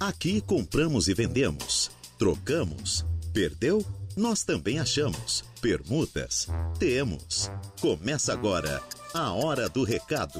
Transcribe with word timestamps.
Aqui 0.00 0.40
compramos 0.40 1.08
e 1.08 1.12
vendemos, 1.12 1.90
trocamos, 2.16 3.04
perdeu? 3.34 3.84
Nós 4.16 4.44
também 4.44 4.78
achamos. 4.78 5.42
Permutas? 5.60 6.46
Temos. 6.78 7.50
Começa 7.80 8.32
agora 8.32 8.80
a 9.12 9.32
Hora 9.32 9.68
do 9.68 9.82
Recado. 9.82 10.38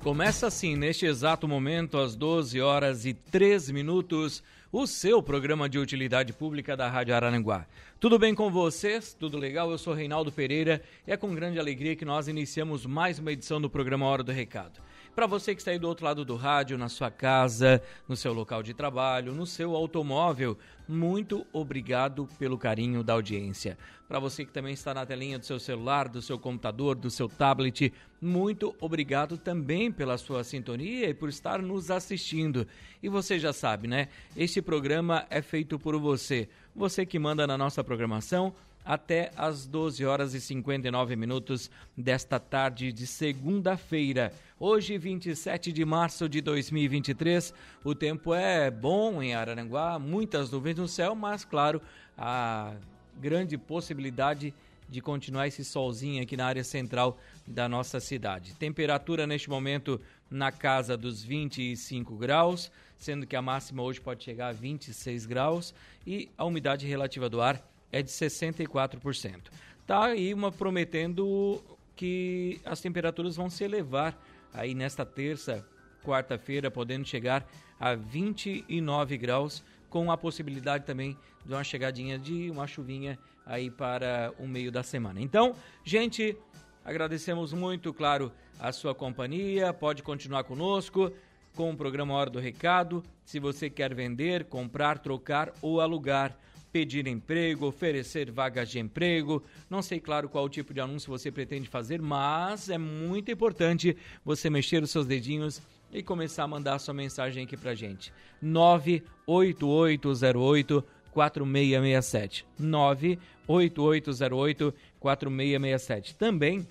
Começa 0.00 0.46
assim, 0.46 0.76
neste 0.76 1.04
exato 1.04 1.46
momento, 1.46 1.98
às 1.98 2.16
12 2.16 2.58
horas 2.58 3.04
e 3.04 3.12
3 3.12 3.70
minutos, 3.70 4.42
o 4.72 4.86
seu 4.86 5.22
programa 5.22 5.68
de 5.68 5.78
utilidade 5.78 6.32
pública 6.32 6.74
da 6.74 6.88
Rádio 6.88 7.14
Araranguá. 7.14 7.66
Tudo 8.00 8.18
bem 8.18 8.34
com 8.34 8.50
vocês? 8.50 9.12
Tudo 9.12 9.36
legal? 9.36 9.70
Eu 9.70 9.76
sou 9.76 9.92
Reinaldo 9.92 10.32
Pereira 10.32 10.82
e 11.06 11.12
é 11.12 11.18
com 11.18 11.34
grande 11.34 11.58
alegria 11.58 11.94
que 11.94 12.04
nós 12.06 12.28
iniciamos 12.28 12.86
mais 12.86 13.18
uma 13.18 13.32
edição 13.32 13.60
do 13.60 13.68
programa 13.68 14.06
Hora 14.06 14.22
do 14.22 14.32
Recado. 14.32 14.80
Para 15.14 15.28
você 15.28 15.54
que 15.54 15.60
está 15.60 15.70
aí 15.70 15.78
do 15.78 15.86
outro 15.86 16.04
lado 16.04 16.24
do 16.24 16.34
rádio, 16.34 16.76
na 16.76 16.88
sua 16.88 17.08
casa, 17.08 17.80
no 18.08 18.16
seu 18.16 18.32
local 18.32 18.64
de 18.64 18.74
trabalho, 18.74 19.32
no 19.32 19.46
seu 19.46 19.76
automóvel, 19.76 20.58
muito 20.88 21.46
obrigado 21.52 22.28
pelo 22.36 22.58
carinho 22.58 23.04
da 23.04 23.12
audiência. 23.12 23.78
Para 24.08 24.18
você 24.18 24.44
que 24.44 24.50
também 24.50 24.74
está 24.74 24.92
na 24.92 25.06
telinha 25.06 25.38
do 25.38 25.46
seu 25.46 25.60
celular, 25.60 26.08
do 26.08 26.20
seu 26.20 26.36
computador, 26.36 26.96
do 26.96 27.10
seu 27.10 27.28
tablet, 27.28 27.92
muito 28.20 28.74
obrigado 28.80 29.38
também 29.38 29.92
pela 29.92 30.18
sua 30.18 30.42
sintonia 30.42 31.08
e 31.08 31.14
por 31.14 31.28
estar 31.28 31.62
nos 31.62 31.92
assistindo. 31.92 32.66
E 33.00 33.08
você 33.08 33.38
já 33.38 33.52
sabe, 33.52 33.86
né? 33.86 34.08
Este 34.36 34.60
programa 34.60 35.26
é 35.30 35.40
feito 35.40 35.78
por 35.78 35.96
você. 35.96 36.48
Você 36.74 37.06
que 37.06 37.20
manda 37.20 37.46
na 37.46 37.56
nossa 37.56 37.84
programação 37.84 38.52
até 38.84 39.32
às 39.36 39.66
12 39.66 40.04
horas 40.04 40.34
e 40.34 40.40
59 40.40 41.16
minutos 41.16 41.70
desta 41.96 42.38
tarde 42.38 42.92
de 42.92 43.06
segunda-feira. 43.06 44.32
Hoje, 44.60 44.98
27 44.98 45.72
de 45.72 45.84
março 45.84 46.28
de 46.28 46.40
2023, 46.40 47.54
o 47.82 47.94
tempo 47.94 48.34
é 48.34 48.70
bom 48.70 49.22
em 49.22 49.34
Araranguá, 49.34 49.98
muitas 49.98 50.50
nuvens 50.50 50.76
no 50.76 50.86
céu, 50.86 51.14
mas 51.14 51.44
claro, 51.44 51.80
a 52.16 52.74
grande 53.16 53.56
possibilidade 53.56 54.52
de 54.88 55.00
continuar 55.00 55.48
esse 55.48 55.64
solzinho 55.64 56.22
aqui 56.22 56.36
na 56.36 56.46
área 56.46 56.62
central 56.62 57.18
da 57.46 57.68
nossa 57.68 57.98
cidade. 58.00 58.54
Temperatura 58.54 59.26
neste 59.26 59.48
momento 59.48 60.00
na 60.30 60.52
casa 60.52 60.96
dos 60.96 61.22
25 61.22 62.16
graus, 62.16 62.70
sendo 62.98 63.26
que 63.26 63.34
a 63.34 63.42
máxima 63.42 63.82
hoje 63.82 64.00
pode 64.00 64.22
chegar 64.22 64.48
a 64.48 64.52
26 64.52 65.24
graus 65.26 65.74
e 66.06 66.28
a 66.36 66.44
umidade 66.44 66.86
relativa 66.86 67.28
do 67.28 67.40
ar 67.40 67.73
é 67.94 68.02
de 68.02 68.10
64%. 68.10 69.52
Tá 69.86 70.06
aí 70.06 70.34
uma 70.34 70.50
prometendo 70.50 71.62
que 71.94 72.60
as 72.64 72.80
temperaturas 72.80 73.36
vão 73.36 73.48
se 73.48 73.62
elevar 73.62 74.18
aí 74.52 74.74
nesta 74.74 75.06
terça, 75.06 75.64
quarta-feira, 76.02 76.72
podendo 76.72 77.06
chegar 77.06 77.46
a 77.78 77.94
29 77.94 79.16
graus, 79.16 79.62
com 79.88 80.10
a 80.10 80.16
possibilidade 80.16 80.84
também 80.84 81.16
de 81.46 81.52
uma 81.52 81.62
chegadinha 81.62 82.18
de 82.18 82.50
uma 82.50 82.66
chuvinha 82.66 83.16
aí 83.46 83.70
para 83.70 84.34
o 84.40 84.48
meio 84.48 84.72
da 84.72 84.82
semana. 84.82 85.20
Então, 85.20 85.54
gente, 85.84 86.36
agradecemos 86.84 87.52
muito, 87.52 87.94
claro, 87.94 88.32
a 88.58 88.72
sua 88.72 88.92
companhia. 88.92 89.72
Pode 89.72 90.02
continuar 90.02 90.42
conosco 90.42 91.12
com 91.54 91.70
o 91.70 91.76
programa 91.76 92.14
Hora 92.14 92.28
do 92.28 92.40
Recado. 92.40 93.04
Se 93.24 93.38
você 93.38 93.70
quer 93.70 93.94
vender, 93.94 94.46
comprar, 94.46 94.98
trocar 94.98 95.52
ou 95.62 95.80
alugar 95.80 96.36
pedir 96.74 97.06
emprego, 97.06 97.66
oferecer 97.66 98.30
vagas 98.32 98.68
de 98.68 98.80
emprego. 98.80 99.40
Não 99.70 99.80
sei, 99.80 100.00
claro, 100.00 100.28
qual 100.28 100.48
tipo 100.48 100.74
de 100.74 100.80
anúncio 100.80 101.08
você 101.08 101.30
pretende 101.30 101.68
fazer, 101.68 102.02
mas 102.02 102.68
é 102.68 102.76
muito 102.76 103.30
importante 103.30 103.96
você 104.24 104.50
mexer 104.50 104.82
os 104.82 104.90
seus 104.90 105.06
dedinhos 105.06 105.62
e 105.92 106.02
começar 106.02 106.42
a 106.42 106.48
mandar 106.48 106.80
sua 106.80 106.92
mensagem 106.92 107.44
aqui 107.44 107.56
pra 107.56 107.76
gente. 107.76 108.12
98808 108.42 110.84
4667. 111.12 112.44
98808 112.58 114.74
4667. 114.98 116.16
Também 116.16 116.66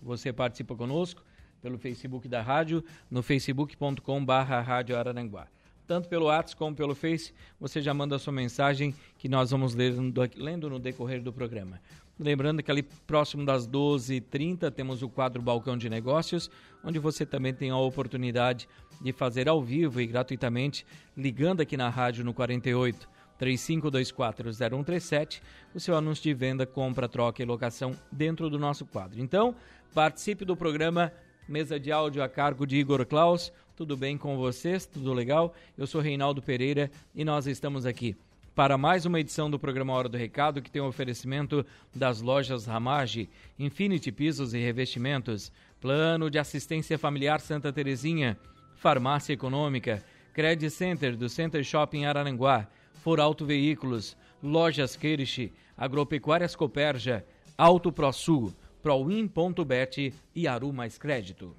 você 0.00 0.32
participa 0.32 0.76
conosco 0.76 1.24
pelo 1.60 1.76
Facebook 1.76 2.28
da 2.28 2.40
rádio, 2.40 2.84
no 3.10 3.20
facebook.com/barra 3.20 4.60
Rádio 4.60 4.96
Araranguá 4.96 5.48
tanto 5.86 6.08
pelo 6.08 6.26
WhatsApp 6.26 6.56
como 6.56 6.74
pelo 6.74 6.94
Face, 6.94 7.32
você 7.60 7.80
já 7.80 7.94
manda 7.94 8.16
a 8.16 8.18
sua 8.18 8.32
mensagem 8.32 8.94
que 9.18 9.28
nós 9.28 9.50
vamos 9.50 9.74
lendo 9.74 10.68
no 10.68 10.78
decorrer 10.78 11.22
do 11.22 11.32
programa. 11.32 11.80
Lembrando 12.18 12.62
que 12.62 12.70
ali 12.70 12.82
próximo 12.82 13.44
das 13.44 13.68
12h30 13.68 14.70
temos 14.70 15.02
o 15.02 15.08
quadro 15.08 15.42
Balcão 15.42 15.76
de 15.76 15.90
Negócios, 15.90 16.50
onde 16.82 16.98
você 16.98 17.26
também 17.26 17.52
tem 17.52 17.70
a 17.70 17.76
oportunidade 17.76 18.66
de 19.00 19.12
fazer 19.12 19.48
ao 19.48 19.62
vivo 19.62 20.00
e 20.00 20.06
gratuitamente, 20.06 20.86
ligando 21.16 21.60
aqui 21.60 21.76
na 21.76 21.90
rádio 21.90 22.24
no 22.24 22.32
48 22.32 23.16
35240137, 23.38 25.42
o 25.74 25.80
seu 25.80 25.96
anúncio 25.96 26.22
de 26.22 26.32
venda, 26.32 26.66
compra, 26.66 27.08
troca 27.08 27.42
e 27.42 27.44
locação 27.44 27.94
dentro 28.10 28.48
do 28.48 28.58
nosso 28.58 28.86
quadro. 28.86 29.20
Então, 29.20 29.54
participe 29.94 30.44
do 30.44 30.56
programa 30.56 31.12
Mesa 31.48 31.78
de 31.78 31.92
áudio 31.92 32.22
a 32.22 32.28
cargo 32.28 32.66
de 32.66 32.76
Igor 32.76 33.06
Klaus. 33.06 33.52
Tudo 33.76 33.96
bem 33.96 34.18
com 34.18 34.36
vocês? 34.36 34.84
Tudo 34.84 35.12
legal? 35.12 35.54
Eu 35.78 35.86
sou 35.86 36.00
Reinaldo 36.00 36.42
Pereira 36.42 36.90
e 37.14 37.24
nós 37.24 37.46
estamos 37.46 37.86
aqui 37.86 38.16
para 38.56 38.78
mais 38.78 39.04
uma 39.04 39.20
edição 39.20 39.50
do 39.50 39.58
programa 39.58 39.92
Hora 39.92 40.08
do 40.08 40.16
Recado, 40.16 40.62
que 40.62 40.70
tem 40.70 40.80
um 40.80 40.86
oferecimento 40.86 41.64
das 41.94 42.22
lojas 42.22 42.64
Ramage, 42.64 43.28
Infinity 43.58 44.10
Pisos 44.10 44.54
e 44.54 44.58
Revestimentos, 44.58 45.52
Plano 45.78 46.30
de 46.30 46.38
Assistência 46.38 46.98
Familiar 46.98 47.38
Santa 47.38 47.70
Terezinha, 47.70 48.36
Farmácia 48.74 49.34
Econômica, 49.34 50.02
Credit 50.32 50.70
Center 50.70 51.16
do 51.16 51.28
Center 51.28 51.62
Shopping 51.62 52.06
Araranguá, 52.06 52.66
For 52.94 53.20
Auto 53.20 53.44
Veículos, 53.44 54.16
Lojas 54.42 54.96
Queirish, 54.96 55.52
Agropecuárias 55.76 56.56
Coperja, 56.56 57.24
Auto 57.58 57.92
ProSul, 57.92 58.52
Proin.bet 58.86 60.14
e 60.32 60.46
Aru 60.46 60.72
Mais 60.72 60.96
Crédito. 60.96 61.56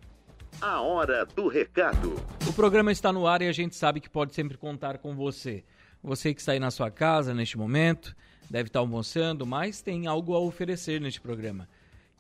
A 0.61 0.79
hora 0.79 1.25
do 1.25 1.49
recado. 1.49 2.15
O 2.47 2.53
programa 2.53 2.89
está 2.89 3.11
no 3.11 3.27
ar 3.27 3.41
e 3.41 3.49
a 3.49 3.51
gente 3.51 3.75
sabe 3.75 3.99
que 3.99 4.09
pode 4.09 4.33
sempre 4.33 4.57
contar 4.57 4.99
com 4.99 5.13
você. 5.13 5.65
Você 6.01 6.33
que 6.33 6.39
está 6.39 6.53
aí 6.53 6.59
na 6.59 6.71
sua 6.71 6.89
casa 6.89 7.33
neste 7.33 7.57
momento, 7.57 8.15
deve 8.49 8.69
estar 8.69 8.79
almoçando, 8.79 9.45
mas 9.45 9.81
tem 9.81 10.07
algo 10.07 10.33
a 10.35 10.39
oferecer 10.39 11.01
neste 11.01 11.19
programa. 11.19 11.67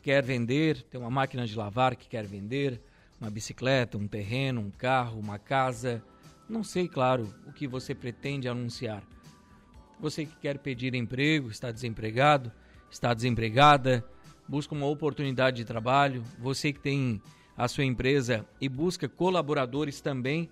Quer 0.01 0.21
vender, 0.21 0.81
tem 0.81 0.99
uma 0.99 1.09
máquina 1.09 1.47
de 1.47 1.55
lavar 1.55 1.95
que 1.95 2.09
quer 2.09 2.25
vender, 2.25 2.81
uma 3.21 3.29
bicicleta, 3.29 3.97
um 3.97 4.09
terreno, 4.09 4.59
um 4.59 4.71
carro, 4.71 5.21
uma 5.21 5.39
casa. 5.39 6.03
Não 6.49 6.65
sei, 6.65 6.85
claro, 6.85 7.33
o 7.47 7.53
que 7.53 7.65
você 7.65 7.95
pretende 7.95 8.49
anunciar. 8.49 9.01
Você 10.01 10.25
que 10.25 10.35
quer 10.35 10.57
pedir 10.57 10.93
emprego, 10.95 11.49
está 11.49 11.71
desempregado, 11.71 12.51
está 12.91 13.13
desempregada, 13.13 14.03
busca 14.47 14.73
uma 14.73 14.85
oportunidade 14.85 15.57
de 15.57 15.65
trabalho, 15.65 16.23
você 16.39 16.71
que 16.71 16.79
tem 16.79 17.21
a 17.55 17.67
sua 17.67 17.83
empresa 17.83 18.45
e 18.61 18.69
busca 18.69 19.09
colaboradores 19.09 19.99
também 19.99 20.49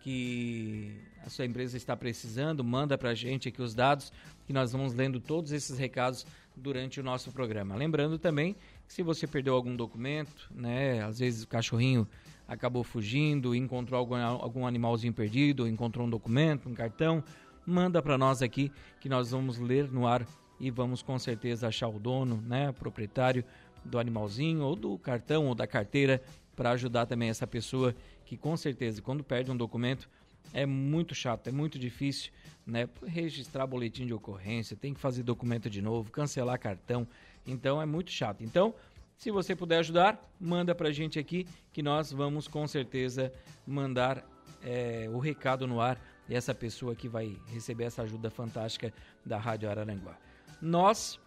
que 0.00 0.94
a 1.24 1.28
sua 1.28 1.44
empresa 1.44 1.76
está 1.76 1.96
precisando, 1.96 2.62
manda 2.62 2.96
para 2.96 3.10
a 3.10 3.14
gente 3.14 3.48
aqui 3.48 3.60
os 3.60 3.74
dados 3.74 4.12
que 4.46 4.52
nós 4.52 4.72
vamos 4.72 4.94
lendo 4.94 5.18
todos 5.18 5.50
esses 5.50 5.76
recados 5.76 6.24
durante 6.56 7.00
o 7.00 7.02
nosso 7.02 7.32
programa. 7.32 7.74
Lembrando 7.74 8.18
também 8.18 8.54
que 8.86 8.94
se 8.94 9.02
você 9.02 9.26
perdeu 9.26 9.54
algum 9.54 9.74
documento, 9.74 10.48
né, 10.54 11.02
às 11.02 11.18
vezes 11.18 11.42
o 11.42 11.48
cachorrinho 11.48 12.06
acabou 12.46 12.84
fugindo, 12.84 13.54
encontrou 13.54 13.98
algum, 13.98 14.14
algum 14.14 14.66
animalzinho 14.66 15.12
perdido, 15.12 15.66
encontrou 15.66 16.06
um 16.06 16.10
documento, 16.10 16.68
um 16.68 16.74
cartão, 16.74 17.22
manda 17.66 18.00
para 18.00 18.16
nós 18.16 18.40
aqui 18.40 18.70
que 19.00 19.08
nós 19.08 19.32
vamos 19.32 19.58
ler 19.58 19.90
no 19.90 20.06
ar 20.06 20.24
e 20.58 20.70
vamos 20.70 21.02
com 21.02 21.18
certeza 21.18 21.68
achar 21.68 21.88
o 21.88 21.98
dono, 21.98 22.40
né, 22.42 22.72
proprietário 22.72 23.44
do 23.84 23.98
animalzinho 23.98 24.62
ou 24.62 24.74
do 24.74 24.98
cartão 24.98 25.46
ou 25.46 25.54
da 25.54 25.66
carteira 25.66 26.22
para 26.54 26.70
ajudar 26.70 27.06
também 27.06 27.28
essa 27.28 27.46
pessoa 27.46 27.94
que 28.24 28.36
com 28.36 28.56
certeza 28.56 29.02
quando 29.02 29.22
perde 29.22 29.50
um 29.50 29.56
documento 29.56 30.08
é 30.52 30.64
muito 30.64 31.14
chato, 31.14 31.48
é 31.48 31.52
muito 31.52 31.78
difícil, 31.78 32.32
né, 32.66 32.88
registrar 33.04 33.66
boletim 33.66 34.06
de 34.06 34.14
ocorrência, 34.14 34.76
tem 34.76 34.94
que 34.94 35.00
fazer 35.00 35.22
documento 35.22 35.68
de 35.68 35.82
novo, 35.82 36.10
cancelar 36.10 36.58
cartão, 36.58 37.06
então 37.46 37.80
é 37.80 37.86
muito 37.86 38.10
chato. 38.10 38.42
Então, 38.42 38.74
se 39.16 39.30
você 39.30 39.56
puder 39.56 39.78
ajudar, 39.78 40.20
manda 40.38 40.74
para 40.74 40.88
a 40.88 40.92
gente 40.92 41.18
aqui 41.18 41.46
que 41.72 41.82
nós 41.82 42.12
vamos 42.12 42.46
com 42.46 42.66
certeza 42.66 43.32
mandar 43.66 44.24
é, 44.62 45.08
o 45.12 45.18
recado 45.18 45.66
no 45.66 45.80
ar 45.80 46.00
e 46.28 46.34
essa 46.34 46.54
pessoa 46.54 46.94
que 46.94 47.08
vai 47.08 47.36
receber 47.46 47.84
essa 47.84 48.02
ajuda 48.02 48.30
fantástica 48.30 48.92
da 49.24 49.38
Rádio 49.38 49.70
Araranguá. 49.70 50.25
Nós 50.60 51.20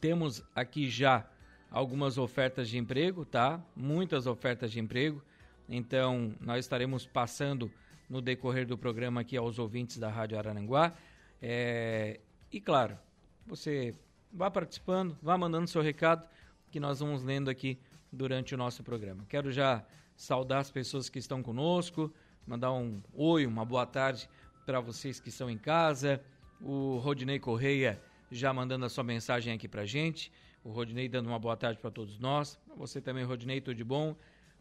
temos 0.00 0.42
aqui 0.54 0.88
já 0.88 1.28
algumas 1.70 2.18
ofertas 2.18 2.68
de 2.68 2.78
emprego, 2.78 3.24
tá? 3.24 3.60
Muitas 3.74 4.26
ofertas 4.26 4.70
de 4.70 4.80
emprego. 4.80 5.22
Então, 5.68 6.34
nós 6.40 6.64
estaremos 6.64 7.06
passando 7.06 7.70
no 8.08 8.20
decorrer 8.20 8.66
do 8.66 8.78
programa 8.78 9.20
aqui 9.20 9.36
aos 9.36 9.58
ouvintes 9.58 9.98
da 9.98 10.08
Rádio 10.08 10.38
Araranguá. 10.38 10.94
É... 11.42 12.20
E 12.50 12.60
claro, 12.60 12.98
você 13.46 13.94
vá 14.32 14.50
participando, 14.50 15.16
vá 15.22 15.36
mandando 15.36 15.66
seu 15.66 15.82
recado, 15.82 16.26
que 16.70 16.80
nós 16.80 17.00
vamos 17.00 17.22
lendo 17.22 17.50
aqui 17.50 17.78
durante 18.10 18.54
o 18.54 18.58
nosso 18.58 18.82
programa. 18.82 19.24
Quero 19.28 19.50
já 19.52 19.84
saudar 20.16 20.60
as 20.60 20.70
pessoas 20.70 21.08
que 21.08 21.18
estão 21.18 21.42
conosco, 21.42 22.12
mandar 22.46 22.72
um 22.72 23.02
oi, 23.12 23.44
uma 23.46 23.64
boa 23.64 23.84
tarde 23.84 24.28
para 24.64 24.80
vocês 24.80 25.20
que 25.20 25.28
estão 25.28 25.50
em 25.50 25.58
casa. 25.58 26.22
O 26.60 26.98
Rodinei 26.98 27.38
Correia 27.38 28.00
já 28.32 28.52
mandando 28.52 28.84
a 28.84 28.88
sua 28.88 29.04
mensagem 29.04 29.52
aqui 29.52 29.68
para 29.68 29.86
gente. 29.86 30.32
O 30.64 30.70
Rodinei 30.70 31.08
dando 31.08 31.28
uma 31.28 31.38
boa 31.38 31.56
tarde 31.56 31.78
para 31.78 31.90
todos 31.90 32.18
nós. 32.18 32.58
Você 32.76 33.00
também, 33.00 33.24
Rodinei, 33.24 33.60
tudo 33.60 33.76
de 33.76 33.84
bom. 33.84 34.16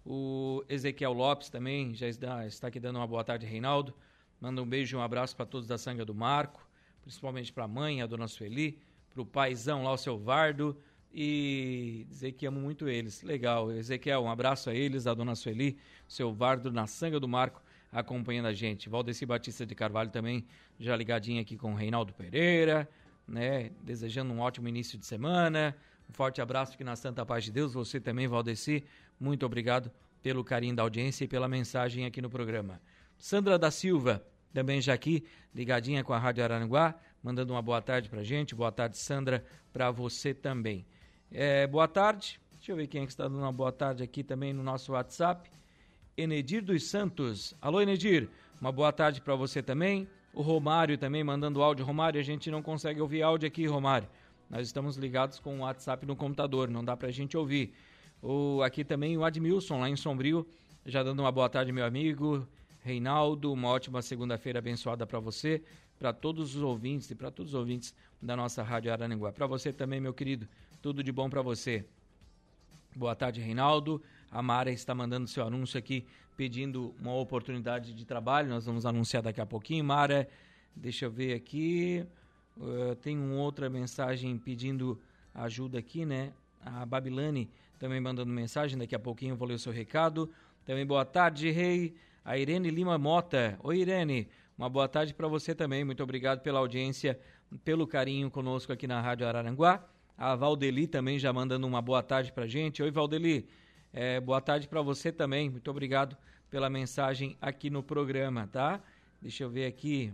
O 0.06 0.64
Ezequiel 0.70 1.12
Lopes 1.12 1.50
também 1.50 1.96
já 1.96 2.08
está, 2.08 2.44
aqui 2.62 2.80
dando 2.80 2.98
uma 2.98 3.08
boa 3.08 3.24
tarde, 3.24 3.48
Reinaldo. 3.48 3.94
Manda 4.40 4.62
um 4.62 4.66
beijo 4.66 4.96
e 4.96 5.00
um 5.00 5.02
abraço 5.02 5.36
para 5.36 5.46
todos 5.46 5.68
da 5.68 5.78
Sanga 5.78 6.06
do 6.06 6.14
Marco, 6.14 6.66
principalmente 7.02 7.52
para 7.52 7.64
a 7.64 7.68
mãe, 7.68 8.02
a 8.02 8.06
dona 8.06 8.28
Sueli, 8.28 8.80
para 9.12 9.22
o 9.24 9.26
paizão 9.26 9.84
lá, 9.84 9.92
o 9.92 9.98
seu 9.98 10.20
Vardo, 10.20 10.78
e 11.12 12.06
dizer 12.10 12.34
que 12.34 12.46
amo 12.46 12.60
muito 12.60 12.88
eles. 12.88 13.24
Legal, 13.24 13.72
Ezequiel, 13.72 14.22
um 14.22 14.30
abraço 14.30 14.70
a 14.70 14.76
eles, 14.76 15.08
a 15.08 15.16
dona 15.16 15.36
Sueli, 15.36 15.80
seu 16.08 16.32
Vardo 16.32 16.72
na 16.72 16.86
Sanga 16.86 17.20
do 17.20 17.28
Marco, 17.28 17.62
acompanhando 17.92 18.48
a 18.48 18.54
gente. 18.54 18.89
Valdeci 18.89 19.25
Batista 19.25 19.66
de 19.66 19.75
Carvalho 19.75 20.10
também, 20.10 20.45
já 20.80 20.95
ligadinho 20.95 21.42
aqui 21.42 21.57
com 21.57 21.74
o 21.74 21.75
Reinaldo 21.75 22.13
Pereira, 22.13 22.89
né? 23.28 23.72
Desejando 23.84 24.34
um 24.34 24.39
ótimo 24.39 24.68
início 24.68 24.98
de 24.98 25.06
semana. 25.06 25.75
Um 26.10 26.13
forte 26.13 26.42
abraço 26.42 26.74
aqui 26.74 26.84
na 26.84 26.95
Santa 26.95 27.25
Paz 27.25 27.44
de 27.44 27.51
Deus. 27.51 27.74
Você 27.74 28.00
também, 28.00 28.28
Valdeci, 28.28 28.84
muito 29.19 29.45
obrigado 29.45 29.92
pelo 30.22 30.44
carinho 30.44 30.75
da 30.75 30.84
audiência 30.84 31.25
e 31.25 31.28
pela 31.28 31.48
mensagem 31.48 32.06
aqui 32.06 32.22
no 32.22 32.30
programa. 32.30 32.81
Sandra 33.18 33.57
da 33.57 33.72
Silva, 33.72 34.24
também 34.54 34.81
já 34.81 34.94
aqui, 34.94 35.25
ligadinha 35.54 36.04
com 36.04 36.13
a 36.13 36.18
Rádio 36.18 36.44
Araranguá, 36.44 36.95
mandando 37.22 37.54
uma 37.54 37.62
boa 37.62 37.81
tarde 37.81 38.10
pra 38.10 38.24
gente. 38.24 38.56
Boa 38.56 38.72
tarde, 38.72 38.98
Sandra, 38.98 39.44
para 39.74 39.92
você 39.92 40.34
também. 40.34 40.86
É, 41.31 41.68
boa 41.68 41.88
tarde. 41.88 42.39
Deixa 42.54 42.72
eu 42.72 42.75
ver 42.75 42.88
quem 42.88 43.04
é 43.04 43.06
que 43.06 43.12
está 43.12 43.24
dando 43.24 43.39
uma 43.39 43.51
boa 43.51 43.72
tarde 43.72 44.04
aqui 44.04 44.24
também 44.24 44.54
no 44.54 44.63
nosso 44.63 44.94
WhatsApp. 44.94 45.50
Enedir 46.18 46.64
dos 46.64 46.86
Santos. 46.86 47.54
Alô, 47.62 47.80
Enedir. 47.80 48.28
Uma 48.60 48.72
boa 48.72 48.92
tarde 48.92 49.22
para 49.22 49.36
você 49.36 49.62
também. 49.62 50.08
O 50.34 50.42
Romário 50.42 50.98
também 50.98 51.24
mandando 51.24 51.62
áudio. 51.62 51.86
Romário, 51.86 52.19
a 52.19 52.24
gente 52.24 52.50
não 52.50 52.64
consegue 52.64 53.00
ouvir 53.00 53.22
áudio 53.22 53.46
aqui, 53.46 53.68
Romário. 53.68 54.10
Nós 54.50 54.66
estamos 54.66 54.98
ligados 54.98 55.40
com 55.40 55.60
o 55.60 55.62
WhatsApp 55.62 56.08
no 56.08 56.16
computador, 56.16 56.72
não 56.72 56.84
dá 56.84 56.98
para 56.98 57.10
a 57.10 57.12
gente 57.12 57.38
ouvir. 57.38 57.72
O, 58.19 58.64
aqui 58.64 58.84
também 58.84 59.16
o 59.16 59.24
Admilson, 59.24 59.80
lá 59.80 59.88
em 59.92 59.96
Sombrio, 59.96 60.48
já 60.88 61.04
dando 61.04 61.19
uma 61.19 61.31
boa 61.31 61.48
tarde, 61.50 61.72
meu 61.72 61.86
amigo. 61.86 62.48
Reinaldo, 62.81 63.54
uma 63.54 63.68
ótima 63.68 64.02
segunda-feira 64.02 64.58
abençoada 64.58 65.06
para 65.06 65.20
você, 65.20 65.62
para 66.00 66.12
todos 66.12 66.56
os 66.56 66.63
ouvintes 66.63 67.12
e 67.12 67.16
para 67.16 67.30
todos 67.30 67.54
os 67.54 67.60
ouvintes 67.60 67.94
da 68.20 68.36
nossa 68.36 68.63
Rádio 68.63 68.92
Araranguá. 68.92 69.31
Para 69.31 69.46
você 69.46 69.72
também, 69.72 70.02
meu 70.02 70.16
querido, 70.16 70.48
tudo 70.81 71.04
de 71.04 71.12
bom 71.12 71.30
para 71.30 71.44
você. 71.44 71.86
Boa 72.96 73.16
tarde, 73.16 73.40
Reinaldo. 73.40 74.02
A 74.31 74.41
Mara 74.41 74.71
está 74.71 74.94
mandando 74.94 75.27
seu 75.27 75.45
anúncio 75.45 75.77
aqui, 75.77 76.06
pedindo 76.35 76.94
uma 77.00 77.13
oportunidade 77.13 77.94
de 77.94 78.06
trabalho. 78.06 78.50
Nós 78.50 78.65
vamos 78.65 78.85
anunciar 78.85 79.24
daqui 79.24 79.41
a 79.41 79.45
pouquinho. 79.45 79.83
Mara, 79.83 80.27
deixa 80.75 81.06
eu 81.06 81.12
ver 81.12 81.33
aqui. 81.33 82.06
Uh, 82.57 82.95
tem 82.95 83.18
uma 83.18 83.41
outra 83.41 83.69
mensagem 83.69 84.38
pedindo 84.38 85.00
ajuda 85.33 85.79
aqui, 85.79 86.06
né? 86.06 86.33
A 86.62 86.85
Babilane 86.85 87.50
também 87.79 88.00
mandando 88.00 88.31
mensagem. 88.31 88.77
Daqui 88.77 88.95
a 88.95 89.00
pouquinho 89.00 89.33
eu 89.33 89.38
vou 89.38 89.47
ler 89.47 89.56
o 89.56 89.59
seu 89.59 89.71
recado. 89.71 90.29
Também 90.65 90.85
boa 90.85 91.06
tarde, 91.06 91.50
Rei. 91.50 91.95
A 92.25 92.38
Irene 92.38 92.69
Lima 92.69 92.97
Mota. 92.97 93.57
Oi, 93.63 93.79
Irene. 93.79 94.27
Uma 94.57 94.69
boa 94.69 94.88
tarde 94.88 95.13
para 95.13 95.27
você 95.27 95.56
também. 95.56 95.85
Muito 95.85 96.03
obrigado 96.03 96.41
pela 96.41 96.59
audiência, 96.59 97.19
pelo 97.63 97.88
carinho 97.88 98.29
conosco 98.29 98.74
aqui 98.74 98.88
na 98.88 99.00
Rádio 99.00 99.27
Araranguá. 99.27 99.85
A 100.18 100.35
Valdeli 100.35 100.88
também 100.88 101.19
já 101.19 101.31
mandando 101.31 101.65
uma 101.68 101.81
boa 101.81 102.01
tarde 102.01 102.33
para 102.33 102.47
gente. 102.47 102.81
Oi, 102.81 102.91
Valdeli. 102.91 103.47
É, 104.00 104.22
boa 104.22 104.40
tarde 104.40 104.68
para 104.68 104.80
você 104.80 105.12
também. 105.12 105.50
Muito 105.50 105.72
obrigado 105.72 106.16
pela 106.52 106.70
mensagem 106.70 107.36
aqui 107.42 107.68
no 107.68 107.82
programa, 107.82 108.46
tá? 108.46 108.80
Deixa 109.20 109.44
eu 109.44 109.50
ver 109.50 109.66
aqui. 109.66 110.14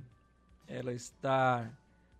Ela 0.65 0.93
está. 0.93 1.69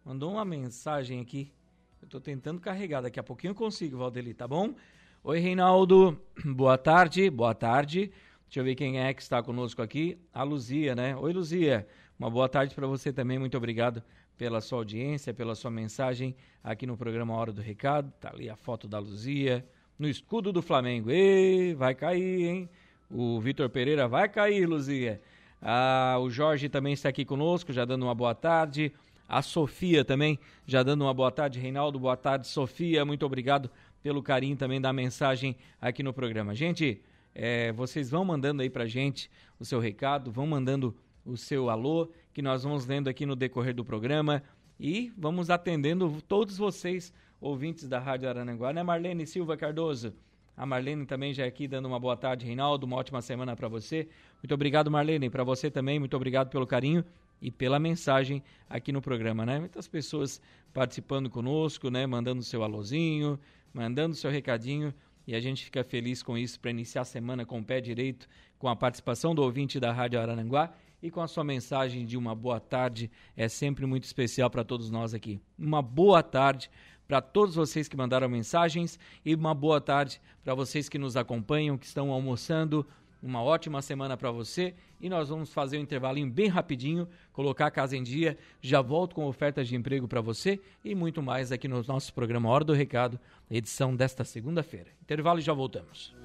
Mandou 0.03 0.33
uma 0.33 0.43
mensagem 0.43 1.21
aqui. 1.21 1.53
Eu 2.01 2.05
estou 2.07 2.19
tentando 2.19 2.59
carregar. 2.59 2.99
Daqui 2.99 3.17
a 3.17 3.23
pouquinho 3.23 3.51
eu 3.51 3.55
consigo, 3.55 3.97
Valdeli, 3.97 4.33
tá 4.33 4.45
bom? 4.45 4.75
Oi, 5.23 5.39
Reinaldo. 5.39 6.19
Boa 6.43 6.77
tarde. 6.77 7.29
Boa 7.29 7.55
tarde. 7.55 8.11
Deixa 8.43 8.59
eu 8.59 8.65
ver 8.65 8.75
quem 8.75 8.99
é 8.99 9.13
que 9.13 9.21
está 9.21 9.41
conosco 9.41 9.81
aqui. 9.81 10.17
A 10.33 10.43
Luzia, 10.43 10.93
né? 10.93 11.15
Oi, 11.15 11.31
Luzia. 11.31 11.87
Uma 12.19 12.29
boa 12.29 12.49
tarde 12.49 12.75
para 12.75 12.87
você 12.87 13.13
também. 13.13 13.39
Muito 13.39 13.55
obrigado 13.55 14.03
pela 14.37 14.59
sua 14.59 14.79
audiência, 14.79 15.33
pela 15.33 15.55
sua 15.55 15.71
mensagem 15.71 16.35
aqui 16.61 16.85
no 16.85 16.97
programa 16.97 17.33
Hora 17.33 17.53
do 17.53 17.61
Recado. 17.61 18.11
Tá 18.19 18.31
ali 18.33 18.49
a 18.49 18.57
foto 18.57 18.85
da 18.85 18.99
Luzia 18.99 19.65
no 19.97 20.07
escudo 20.07 20.51
do 20.51 20.61
Flamengo. 20.61 21.11
Ei, 21.11 21.73
vai 21.73 21.93
cair, 21.95 22.45
hein? 22.45 22.69
O 23.09 23.39
Vitor 23.39 23.69
Pereira 23.69 24.07
vai 24.07 24.27
cair, 24.27 24.67
Luzia. 24.67 25.21
Ah, 25.61 26.17
o 26.19 26.29
Jorge 26.29 26.67
também 26.67 26.93
está 26.93 27.09
aqui 27.09 27.23
conosco, 27.23 27.71
já 27.71 27.85
dando 27.85 28.03
uma 28.03 28.15
boa 28.15 28.35
tarde. 28.35 28.91
A 29.27 29.41
Sofia 29.41 30.03
também, 30.03 30.37
já 30.65 30.83
dando 30.83 31.03
uma 31.03 31.13
boa 31.13 31.31
tarde. 31.31 31.59
Reinaldo, 31.59 31.99
boa 31.99 32.17
tarde. 32.17 32.47
Sofia, 32.47 33.05
muito 33.05 33.25
obrigado 33.25 33.69
pelo 34.01 34.21
carinho 34.21 34.57
também 34.57 34.81
da 34.81 34.91
mensagem 34.91 35.55
aqui 35.79 36.03
no 36.03 36.13
programa. 36.13 36.53
Gente, 36.53 37.01
é, 37.33 37.71
vocês 37.71 38.09
vão 38.09 38.25
mandando 38.25 38.61
aí 38.61 38.69
pra 38.69 38.85
gente 38.85 39.31
o 39.59 39.65
seu 39.65 39.79
recado, 39.79 40.31
vão 40.31 40.45
mandando 40.45 40.95
o 41.25 41.37
seu 41.37 41.69
alô, 41.69 42.11
que 42.33 42.41
nós 42.41 42.63
vamos 42.63 42.85
lendo 42.85 43.07
aqui 43.07 43.25
no 43.25 43.35
decorrer 43.35 43.73
do 43.73 43.85
programa 43.85 44.43
e 44.79 45.11
vamos 45.17 45.49
atendendo 45.49 46.21
todos 46.27 46.57
vocês, 46.57 47.13
ouvintes 47.43 47.89
da 47.89 47.99
Rádio 47.99 48.29
Arananguá, 48.29 48.71
né, 48.71 48.81
Marlene 48.81 49.27
Silva 49.27 49.57
Cardoso? 49.57 50.13
A 50.55 50.65
Marlene 50.65 51.05
também 51.05 51.33
já 51.33 51.45
aqui 51.45 51.67
dando 51.67 51.87
uma 51.87 51.99
boa 51.99 52.15
tarde, 52.15 52.45
Reinaldo, 52.45 52.85
uma 52.85 52.95
ótima 52.95 53.21
semana 53.21 53.53
para 53.53 53.67
você. 53.67 54.07
Muito 54.41 54.53
obrigado, 54.53 54.89
Marlene, 54.89 55.29
para 55.29 55.43
você 55.43 55.69
também, 55.69 55.99
muito 55.99 56.15
obrigado 56.15 56.49
pelo 56.49 56.65
carinho 56.65 57.03
e 57.41 57.51
pela 57.51 57.79
mensagem 57.79 58.41
aqui 58.69 58.93
no 58.93 59.01
programa, 59.01 59.45
né? 59.45 59.59
Muitas 59.59 59.89
pessoas 59.89 60.41
participando 60.73 61.29
conosco, 61.29 61.89
né, 61.89 62.07
mandando 62.07 62.41
seu 62.41 62.63
alôzinho, 62.63 63.37
mandando 63.73 64.15
seu 64.15 64.31
recadinho, 64.31 64.93
e 65.27 65.35
a 65.35 65.39
gente 65.39 65.65
fica 65.65 65.83
feliz 65.83 66.23
com 66.23 66.37
isso 66.37 66.57
para 66.59 66.71
iniciar 66.71 67.01
a 67.01 67.05
semana 67.05 67.45
com 67.45 67.59
o 67.59 67.63
pé 67.63 67.81
direito, 67.81 68.27
com 68.57 68.69
a 68.69 68.75
participação 68.75 69.35
do 69.35 69.41
ouvinte 69.41 69.79
da 69.79 69.91
Rádio 69.91 70.19
Arananguá 70.19 70.73
e 71.01 71.11
com 71.11 71.19
a 71.19 71.27
sua 71.27 71.43
mensagem 71.43 72.05
de 72.05 72.17
uma 72.17 72.33
boa 72.33 72.61
tarde. 72.61 73.11
É 73.35 73.49
sempre 73.49 73.85
muito 73.85 74.05
especial 74.05 74.49
para 74.49 74.63
todos 74.63 74.89
nós 74.89 75.13
aqui. 75.13 75.41
Uma 75.59 75.81
boa 75.81 76.23
tarde 76.23 76.69
para 77.13 77.21
todos 77.21 77.53
vocês 77.53 77.87
que 77.87 77.95
mandaram 77.95 78.27
mensagens 78.27 78.97
e 79.23 79.35
uma 79.35 79.53
boa 79.53 79.79
tarde 79.79 80.19
para 80.43 80.55
vocês 80.55 80.89
que 80.89 80.97
nos 80.97 81.15
acompanham, 81.15 81.77
que 81.77 81.85
estão 81.85 82.11
almoçando. 82.11 82.83
Uma 83.21 83.39
ótima 83.43 83.83
semana 83.83 84.17
para 84.17 84.31
você 84.31 84.73
e 84.99 85.07
nós 85.07 85.29
vamos 85.29 85.53
fazer 85.53 85.77
um 85.77 85.81
intervalinho 85.81 86.27
bem 86.27 86.47
rapidinho, 86.47 87.07
colocar 87.31 87.67
a 87.67 87.71
casa 87.71 87.95
em 87.95 88.01
dia. 88.01 88.35
Já 88.59 88.81
volto 88.81 89.13
com 89.13 89.27
ofertas 89.27 89.67
de 89.67 89.75
emprego 89.75 90.07
para 90.07 90.21
você 90.21 90.59
e 90.83 90.95
muito 90.95 91.21
mais 91.21 91.51
aqui 91.51 91.67
no 91.67 91.83
nosso 91.83 92.11
programa 92.15 92.49
Hora 92.49 92.65
do 92.65 92.73
Recado, 92.73 93.19
edição 93.47 93.95
desta 93.95 94.23
segunda-feira. 94.23 94.89
Intervalo 95.03 95.37
e 95.37 95.43
já 95.43 95.53
voltamos. 95.53 96.15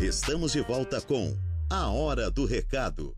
Estamos 0.00 0.52
de 0.52 0.62
volta 0.62 0.98
com 1.02 1.36
A 1.68 1.90
Hora 1.90 2.30
do 2.30 2.46
Recado. 2.46 3.14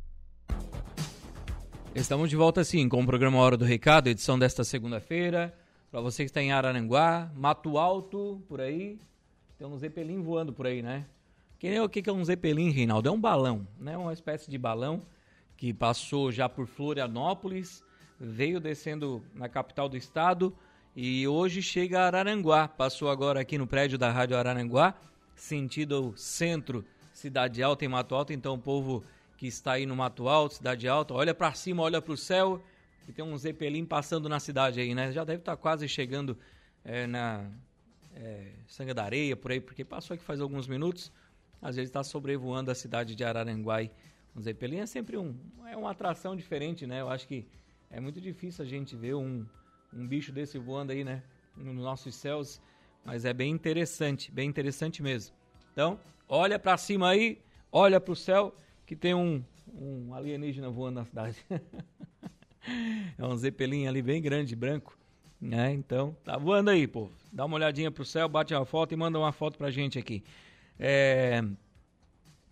Estamos 1.95 2.31
de 2.31 2.37
volta 2.37 2.65
sim 2.65 2.89
com 2.89 3.03
o 3.03 3.07
programa 3.07 3.39
Hora 3.39 3.57
do 3.57 3.67
Recado, 3.67 4.09
edição 4.09 4.39
desta 4.39 4.65
segunda-feira. 4.65 5.55
Para 5.91 6.01
você 6.01 6.25
que 6.25 6.31
está 6.31 6.41
em 6.41 6.51
Araranguá, 6.51 7.31
Mato 7.37 7.77
Alto, 7.77 8.43
por 8.49 8.61
aí, 8.63 8.99
tem 9.59 9.67
um 9.67 9.77
zeppelin 9.77 10.23
voando 10.23 10.55
por 10.55 10.67
aí, 10.67 10.81
né? 10.83 11.05
Que, 11.59 11.79
o 11.79 11.89
que 11.89 12.09
é 12.09 12.13
um 12.13 12.25
zeppelin, 12.25 12.71
Reinaldo? 12.71 13.09
É 13.09 13.13
um 13.13 13.21
balão, 13.21 13.67
né? 13.79 13.97
Uma 13.97 14.13
espécie 14.13 14.51
de 14.51 14.57
balão 14.57 15.03
que 15.57 15.75
passou 15.75 16.33
já 16.33 16.49
por 16.49 16.67
Florianópolis, 16.67 17.85
veio 18.19 18.59
descendo 18.59 19.23
na 19.35 19.49
capital 19.49 19.89
do 19.89 19.97
estado 19.97 20.57
e 20.97 21.29
hoje 21.29 21.61
chega 21.61 22.01
a 22.01 22.07
Araranguá. 22.07 22.67
Passou 22.67 23.11
agora 23.11 23.41
aqui 23.41 23.59
no 23.59 23.67
prédio 23.67 23.99
da 23.99 24.11
Rádio 24.11 24.37
Araranguá 24.37 24.95
sentido 25.35 26.15
centro, 26.17 26.85
Cidade 27.13 27.63
Alta 27.63 27.85
em 27.85 27.89
Mato 27.89 28.15
Alto. 28.15 28.33
Então, 28.33 28.55
o 28.55 28.59
povo 28.59 29.05
que 29.43 29.49
está 29.49 29.73
aí 29.73 29.87
no 29.87 29.97
Mato 29.97 30.29
Alto, 30.29 30.55
Cidade 30.55 30.87
Alta, 30.87 31.15
olha 31.15 31.35
para 31.35 31.53
cima, 31.53 31.83
olha 31.83 32.01
para 32.01 32.13
o 32.13 32.17
céu, 32.17 32.63
e 33.09 33.13
tem 33.13 33.25
um 33.25 33.37
Zeppelin 33.37 33.85
passando 33.85 34.29
na 34.29 34.39
cidade 34.39 34.79
aí, 34.79 34.95
né? 34.95 35.11
Já 35.11 35.25
deve 35.25 35.41
estar 35.41 35.57
tá 35.57 35.61
quase 35.61 35.89
chegando 35.89 36.39
é, 36.85 37.09
na 37.09 37.51
é, 38.15 38.53
Sanga 38.69 38.95
da 38.95 39.03
Areia, 39.03 39.35
por 39.35 39.51
aí, 39.51 39.61
porque 39.61 39.85
passou 39.85 40.15
aqui 40.15 40.23
faz 40.23 40.41
alguns 40.41 40.69
minutos. 40.69 41.11
Às 41.61 41.75
vezes 41.75 41.89
está 41.89 42.05
sobrevoando 42.05 42.71
a 42.71 42.75
cidade 42.77 43.17
de 43.17 43.25
Araranguai. 43.25 43.91
Um 44.37 44.41
Zeppelin 44.41 44.79
é 44.79 44.87
sempre 44.87 45.17
um, 45.17 45.35
é 45.67 45.77
uma 45.77 45.91
atração 45.91 46.37
diferente, 46.37 46.87
né? 46.87 47.01
Eu 47.01 47.11
acho 47.11 47.27
que 47.27 47.45
é 47.91 47.99
muito 47.99 48.21
difícil 48.21 48.65
a 48.65 48.69
gente 48.69 48.95
ver 48.95 49.15
um, 49.15 49.45
um 49.93 50.07
bicho 50.07 50.31
desse 50.31 50.57
voando 50.57 50.93
aí, 50.93 51.03
né? 51.03 51.21
Nos 51.57 51.83
nossos 51.83 52.15
céus. 52.15 52.63
Mas 53.05 53.25
é 53.25 53.33
bem 53.33 53.51
interessante, 53.51 54.31
bem 54.31 54.49
interessante 54.49 55.03
mesmo. 55.03 55.35
Então, 55.73 55.99
olha 56.29 56.61
para 56.61 56.77
cima 56.77 57.09
aí, 57.09 57.43
olha 57.73 58.01
para 58.01 58.13
o 58.13 58.15
céu, 58.15 58.55
que 58.87 58.97
tem 58.97 59.15
um, 59.15 59.43
um 59.75 60.15
alienígena 60.15 60.71
voando 60.71 61.01
na 61.01 61.05
cidade. 61.05 61.37
é 63.19 63.25
um 63.25 63.37
zeppelin 63.37 63.87
ali 63.87 64.03
bem 64.03 64.21
grande, 64.21 64.55
branco. 64.55 64.97
né? 65.41 65.73
Então, 65.73 66.17
tá 66.25 66.37
voando 66.37 66.71
aí, 66.71 66.87
pô. 66.87 67.11
Dá 67.33 67.45
uma 67.45 67.57
olhadinha 67.57 67.91
pro 67.91 68.05
céu, 68.05 68.29
bate 68.29 68.55
uma 68.55 68.65
foto 68.65 68.93
e 68.93 68.97
manda 68.97 69.19
uma 69.19 69.33
foto 69.33 69.59
pra 69.59 69.71
gente 69.71 69.99
aqui. 69.99 70.23
É... 70.79 71.43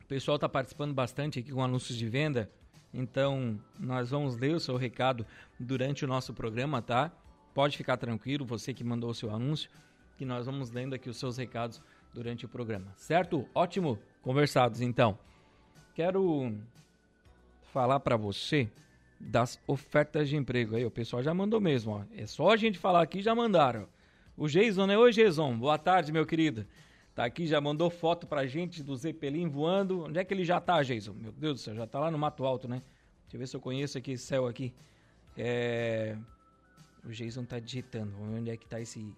O 0.02 0.06
pessoal 0.06 0.38
tá 0.38 0.48
participando 0.48 0.92
bastante 0.92 1.38
aqui 1.38 1.52
com 1.52 1.62
anúncios 1.62 1.96
de 1.96 2.08
venda. 2.08 2.50
Então, 2.92 3.60
nós 3.78 4.10
vamos 4.10 4.36
ler 4.36 4.54
o 4.54 4.60
seu 4.60 4.76
recado 4.76 5.24
durante 5.58 6.04
o 6.04 6.08
nosso 6.08 6.34
programa, 6.34 6.82
tá? 6.82 7.12
Pode 7.54 7.76
ficar 7.76 7.96
tranquilo, 7.96 8.44
você 8.44 8.74
que 8.74 8.82
mandou 8.82 9.10
o 9.10 9.14
seu 9.14 9.32
anúncio, 9.32 9.70
que 10.16 10.24
nós 10.24 10.46
vamos 10.46 10.70
lendo 10.70 10.94
aqui 10.94 11.08
os 11.08 11.16
seus 11.16 11.36
recados 11.36 11.80
durante 12.12 12.44
o 12.44 12.48
programa. 12.48 12.92
Certo? 12.96 13.48
Ótimo. 13.54 13.98
Conversados, 14.20 14.80
então. 14.80 15.16
Quero 15.94 16.56
falar 17.72 18.00
para 18.00 18.16
você 18.16 18.70
das 19.18 19.60
ofertas 19.66 20.28
de 20.28 20.36
emprego. 20.36 20.76
Aí 20.76 20.84
o 20.84 20.90
pessoal 20.90 21.22
já 21.22 21.34
mandou 21.34 21.60
mesmo, 21.60 21.92
ó. 21.92 22.04
É 22.16 22.26
só 22.26 22.50
a 22.50 22.56
gente 22.56 22.78
falar 22.78 23.02
aqui, 23.02 23.20
já 23.20 23.34
mandaram. 23.34 23.86
O 24.36 24.48
Jason, 24.48 24.86
né? 24.86 24.96
Oi, 24.96 25.12
Jason. 25.12 25.58
Boa 25.58 25.76
tarde, 25.76 26.12
meu 26.12 26.24
querido. 26.24 26.66
Tá 27.14 27.24
aqui, 27.24 27.46
já 27.46 27.60
mandou 27.60 27.90
foto 27.90 28.26
pra 28.26 28.46
gente 28.46 28.82
do 28.82 28.96
Zeppelin 28.96 29.48
voando. 29.48 30.04
Onde 30.04 30.18
é 30.18 30.24
que 30.24 30.32
ele 30.32 30.44
já 30.44 30.60
tá, 30.60 30.82
Jason? 30.82 31.12
Meu 31.12 31.32
Deus 31.32 31.54
do 31.54 31.60
céu, 31.60 31.74
já 31.74 31.86
tá 31.86 31.98
lá 31.98 32.10
no 32.10 32.16
Mato 32.16 32.44
Alto, 32.44 32.66
né? 32.66 32.82
Deixa 33.24 33.36
eu 33.36 33.38
ver 33.38 33.46
se 33.46 33.56
eu 33.56 33.60
conheço 33.60 33.98
aqui 33.98 34.12
esse 34.12 34.24
céu 34.24 34.46
aqui. 34.46 34.72
É... 35.36 36.16
O 37.04 37.10
Jason 37.10 37.44
tá 37.44 37.58
digitando. 37.58 38.12
Vamos 38.12 38.32
ver 38.32 38.40
onde 38.40 38.50
é 38.50 38.56
que 38.56 38.66
tá 38.66 38.80
esse, 38.80 39.12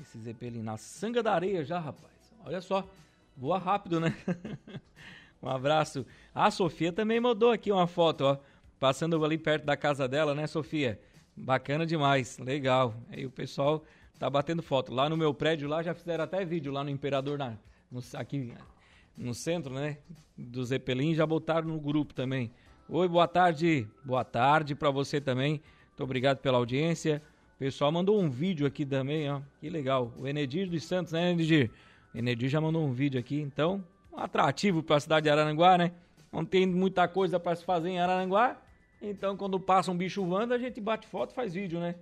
esse 0.00 0.18
Zeppelin. 0.18 0.62
Na 0.62 0.76
sanga 0.76 1.22
da 1.22 1.32
areia 1.32 1.64
já, 1.64 1.78
rapaz. 1.78 2.34
Olha 2.44 2.60
só. 2.60 2.88
Voa 3.36 3.58
rápido, 3.58 4.00
né? 4.00 4.16
um 5.42 5.48
abraço. 5.48 6.04
A 6.34 6.50
Sofia 6.50 6.92
também 6.92 7.20
mandou 7.20 7.50
aqui 7.50 7.70
uma 7.70 7.86
foto, 7.86 8.22
ó. 8.22 8.38
Passando 8.78 9.22
ali 9.24 9.36
perto 9.36 9.64
da 9.64 9.76
casa 9.76 10.06
dela, 10.06 10.34
né, 10.34 10.46
Sofia? 10.46 11.00
Bacana 11.36 11.84
demais. 11.84 12.38
Legal. 12.38 12.94
Aí 13.10 13.26
o 13.26 13.30
pessoal 13.30 13.84
tá 14.18 14.28
batendo 14.28 14.62
foto. 14.62 14.92
Lá 14.92 15.08
no 15.08 15.16
meu 15.16 15.32
prédio, 15.32 15.68
lá 15.68 15.82
já 15.82 15.94
fizeram 15.94 16.24
até 16.24 16.44
vídeo 16.44 16.72
lá 16.72 16.82
no 16.84 16.90
Imperador, 16.90 17.38
na, 17.38 17.56
no, 17.90 18.00
aqui 18.14 18.52
no 19.16 19.34
centro, 19.34 19.74
né? 19.74 19.98
Do 20.36 20.64
Zeppelin, 20.64 21.14
já 21.14 21.26
botaram 21.26 21.68
no 21.68 21.80
grupo 21.80 22.14
também. 22.14 22.50
Oi, 22.88 23.08
boa 23.08 23.28
tarde. 23.28 23.86
Boa 24.04 24.24
tarde 24.24 24.74
para 24.74 24.90
você 24.90 25.20
também. 25.20 25.60
Muito 25.88 26.04
obrigado 26.04 26.38
pela 26.38 26.58
audiência. 26.58 27.22
O 27.56 27.58
pessoal 27.58 27.90
mandou 27.90 28.20
um 28.20 28.30
vídeo 28.30 28.66
aqui 28.66 28.86
também, 28.86 29.28
ó. 29.30 29.40
Que 29.60 29.68
legal. 29.68 30.12
O 30.16 30.26
Enedir 30.26 30.70
dos 30.70 30.84
Santos, 30.84 31.12
né, 31.12 31.32
Enedir? 31.32 31.70
O 32.14 32.18
Enedir 32.18 32.48
já 32.48 32.60
mandou 32.60 32.84
um 32.86 32.92
vídeo 32.92 33.18
aqui, 33.18 33.40
então, 33.40 33.84
atrativo 34.18 34.82
para 34.82 34.96
a 34.96 35.00
cidade 35.00 35.24
de 35.24 35.30
Araranguá, 35.30 35.78
né? 35.78 35.92
Não 36.32 36.44
tem 36.44 36.66
muita 36.66 37.08
coisa 37.08 37.40
para 37.40 37.56
se 37.56 37.64
fazer 37.64 37.90
em 37.90 38.00
Araranguá. 38.00 38.60
Então, 39.00 39.36
quando 39.36 39.58
passa 39.58 39.90
um 39.90 39.96
bicho 39.96 40.24
voando, 40.24 40.52
a 40.52 40.58
gente 40.58 40.80
bate 40.80 41.06
foto 41.06 41.30
e 41.30 41.34
faz 41.34 41.54
vídeo, 41.54 41.78
né? 41.80 41.94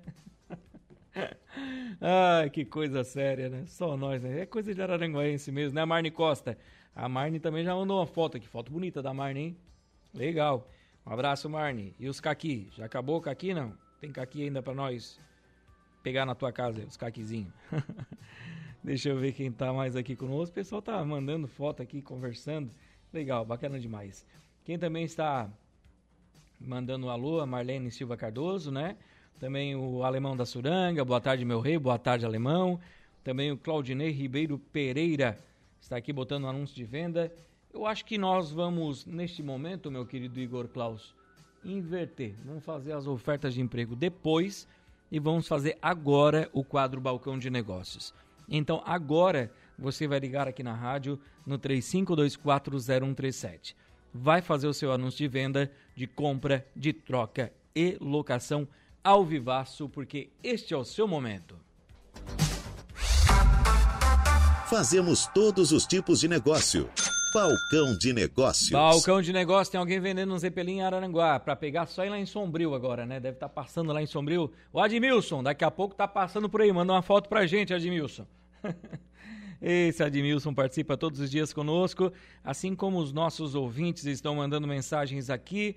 Ai, 2.01 2.51
que 2.51 2.65
coisa 2.65 3.05
séria, 3.05 3.49
né? 3.49 3.65
Só 3.67 3.97
nós, 3.97 4.23
né? 4.23 4.41
É 4.41 4.47
coisa 4.47 4.75
de 4.75 4.83
araranguaense 4.83 5.53
mesmo, 5.53 5.75
né, 5.75 5.85
Marne 5.85 6.11
Costa? 6.11 6.59
A 6.95 7.09
Marne 7.09 7.39
também 7.39 7.63
já 7.63 7.75
mandou 7.75 7.99
uma 7.99 8.07
foto 8.07 8.37
aqui. 8.37 8.49
Foto 8.49 8.73
bonita 8.73 9.03
da 9.03 9.13
Marne, 9.13 9.41
hein? 9.41 9.57
Legal. 10.15 10.69
Um 11.07 11.13
abraço, 11.13 11.49
Marne. 11.49 11.95
E 12.01 12.09
os 12.09 12.21
caqui? 12.21 12.69
Já 12.73 12.87
acabou 12.87 13.19
o 13.19 13.21
caqui, 13.21 13.53
não? 13.53 13.75
Tem 14.01 14.11
caqui 14.11 14.43
ainda 14.43 14.63
para 14.63 14.75
nós 14.75 15.21
pegar 16.03 16.25
na 16.25 16.35
tua 16.35 16.53
casa, 16.53 16.85
os 16.85 16.97
caquizinhos. 16.97 17.53
Deixa 18.87 19.09
eu 19.09 19.19
ver 19.19 19.33
quem 19.33 19.51
tá 19.51 19.73
mais 19.73 19.97
aqui 19.97 20.15
conosco. 20.15 20.53
O 20.53 20.55
pessoal 20.55 20.81
tá 20.81 21.05
mandando 21.05 21.49
foto 21.49 21.83
aqui, 21.83 22.01
conversando. 22.01 22.71
Legal, 23.13 23.45
bacana 23.45 23.81
demais. 23.81 24.25
Quem 24.65 24.79
também 24.79 25.03
está 25.03 25.51
mandando 26.61 27.07
um 27.09 27.11
alô, 27.11 27.41
a 27.41 27.47
Marlene 27.47 27.91
Silva 27.91 28.17
Cardoso, 28.17 28.71
né? 28.71 28.97
Também 29.41 29.75
o 29.75 30.05
Alemão 30.05 30.37
da 30.37 30.47
Suranga, 30.47 31.05
boa 31.05 31.21
tarde, 31.21 31.45
meu 31.45 31.59
rei, 31.59 31.77
boa 31.77 31.99
tarde, 31.99 32.25
Alemão. 32.25 32.79
Também 33.25 33.51
o 33.51 33.57
Claudinei 33.57 34.13
Ribeiro 34.13 34.57
Pereira 34.57 35.37
está 35.81 35.97
aqui 35.97 36.13
botando 36.13 36.45
um 36.45 36.49
anúncio 36.49 36.77
de 36.77 36.85
venda. 36.85 37.33
Eu 37.75 37.87
acho 37.87 38.05
que 38.05 38.17
nós 38.17 38.53
vamos, 38.53 39.05
neste 39.05 39.43
momento, 39.43 39.91
meu 39.91 40.07
querido 40.07 40.39
Igor 40.39 40.69
Klaus, 40.69 41.13
inverter. 41.65 42.37
Vamos 42.45 42.65
fazer 42.65 42.93
as 42.93 43.09
ofertas 43.09 43.53
de 43.53 43.61
emprego 43.61 43.97
depois 43.97 44.69
e 45.11 45.19
vamos 45.19 45.49
fazer 45.49 45.77
agora 45.83 46.49
o 46.53 46.63
quadro 46.63 47.01
Balcão 47.01 47.37
de 47.37 47.51
Negócios. 47.51 48.15
Então, 48.49 48.83
agora 48.85 49.53
você 49.79 50.07
vai 50.07 50.19
ligar 50.19 50.49
aqui 50.49 50.63
na 50.63 50.75
rádio 50.75 51.19
no 51.47 51.59
35240137. 51.59 53.75
Vai 54.13 54.41
fazer 54.41 54.67
o 54.67 54.75
seu 54.75 54.93
anúncio 54.93 55.19
de 55.19 55.29
venda, 55.29 55.71
de 55.95 56.07
compra, 56.07 56.67
de 56.75 56.93
troca 56.93 57.53
e 57.75 57.97
locação 58.01 58.67
ao 59.05 59.25
vivaço, 59.25 59.89
porque 59.89 60.31
este 60.43 60.75
é 60.75 60.77
o 60.77 60.85
seu 60.85 61.07
momento. 61.07 61.57
Fazemos 64.69 65.27
todos 65.29 65.71
os 65.71 65.87
tipos 65.87 66.21
de 66.21 66.29
negócio. 66.29 66.91
Balcão 67.37 67.95
de 67.95 68.15
Negócios. 68.15 68.71
Balcão 68.71 69.21
de 69.21 69.31
Negócios, 69.31 69.69
tem 69.69 69.79
alguém 69.79 70.01
vendendo 70.01 70.33
um 70.33 70.39
Zeppelin 70.39 70.77
em 70.77 70.83
Araranguá, 70.83 71.39
para 71.39 71.55
pegar 71.55 71.85
só 71.85 72.03
ir 72.03 72.09
lá 72.09 72.19
em 72.19 72.25
Sombrio 72.25 72.75
agora, 72.75 73.05
né? 73.05 73.21
Deve 73.21 73.37
estar 73.37 73.51
tá 73.51 73.55
passando 73.55 73.93
lá 73.93 74.01
em 74.01 74.07
Sombrio. 74.07 74.51
O 74.73 74.81
Admilson, 74.81 75.43
daqui 75.43 75.63
a 75.63 75.71
pouco 75.71 75.95
tá 75.95 76.09
passando 76.09 76.49
por 76.49 76.63
aí, 76.63 76.73
manda 76.73 76.95
uma 76.95 77.03
foto 77.03 77.29
pra 77.29 77.47
gente, 77.47 77.75
Admilson. 77.75 78.27
Esse 79.61 80.03
Admilson 80.03 80.55
participa 80.55 80.97
todos 80.97 81.21
os 81.21 81.31
dias 81.31 81.53
conosco, 81.53 82.11
assim 82.43 82.75
como 82.75 83.01
os 83.01 83.13
nossos 83.13 83.55
ouvintes 83.55 84.07
estão 84.07 84.37
mandando 84.37 84.67
mensagens 84.67 85.29
aqui. 85.29 85.77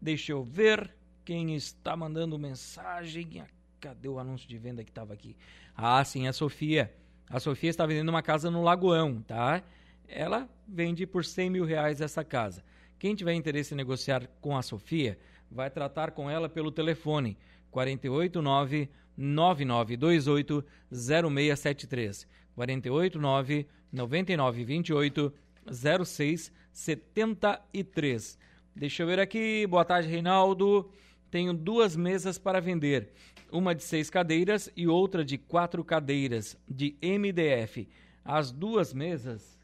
Deixa 0.00 0.30
eu 0.30 0.44
ver 0.44 0.94
quem 1.24 1.56
está 1.56 1.96
mandando 1.96 2.38
mensagem. 2.38 3.40
Ah, 3.40 3.48
cadê 3.80 4.08
o 4.08 4.20
anúncio 4.20 4.48
de 4.48 4.56
venda 4.56 4.84
que 4.84 4.90
estava 4.92 5.14
aqui? 5.14 5.36
Ah, 5.76 6.04
sim, 6.04 6.28
a 6.28 6.32
Sofia. 6.32 6.94
A 7.28 7.40
Sofia 7.40 7.70
está 7.70 7.84
vendendo 7.84 8.10
uma 8.10 8.22
casa 8.22 8.52
no 8.52 8.62
Lagoão, 8.62 9.20
tá? 9.26 9.64
Ela 10.08 10.48
vende 10.66 11.06
por 11.06 11.24
100 11.24 11.50
mil 11.50 11.64
reais 11.64 12.00
essa 12.00 12.24
casa. 12.24 12.64
Quem 12.98 13.14
tiver 13.14 13.34
interesse 13.34 13.74
em 13.74 13.76
negociar 13.76 14.26
com 14.40 14.56
a 14.56 14.62
Sofia, 14.62 15.18
vai 15.50 15.68
tratar 15.70 16.12
com 16.12 16.30
ela 16.30 16.48
pelo 16.48 16.72
telefone 16.72 17.36
489 17.70 18.88
9928 19.16 20.64
0673. 20.90 22.26
489 22.54 23.66
9928 23.92 25.32
0673. 25.70 28.38
Deixa 28.74 29.02
eu 29.02 29.06
ver 29.06 29.20
aqui. 29.20 29.66
Boa 29.66 29.84
tarde, 29.84 30.08
Reinaldo. 30.08 30.90
Tenho 31.30 31.52
duas 31.52 31.94
mesas 31.96 32.38
para 32.38 32.58
vender, 32.60 33.12
uma 33.50 33.74
de 33.74 33.82
seis 33.82 34.08
cadeiras 34.08 34.70
e 34.76 34.86
outra 34.86 35.24
de 35.24 35.36
quatro 35.36 35.82
cadeiras, 35.84 36.56
de 36.68 36.96
MDF. 37.02 37.88
As 38.24 38.52
duas 38.52 38.94
mesas. 38.94 39.55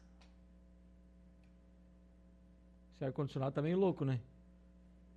Esse 2.95 3.05
ar-condicionado 3.05 3.55
tá 3.55 3.61
meio 3.61 3.77
louco, 3.77 4.05
né? 4.05 4.19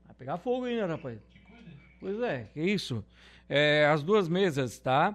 Vai 0.04 0.14
pegar 0.14 0.38
fogo 0.38 0.64
aí, 0.64 0.76
né, 0.76 0.84
rapaz? 0.84 1.18
Pois 2.00 2.20
é, 2.20 2.48
que 2.52 2.60
isso. 2.60 3.04
É, 3.48 3.86
as 3.86 4.02
duas 4.02 4.28
mesas, 4.28 4.78
tá? 4.78 5.14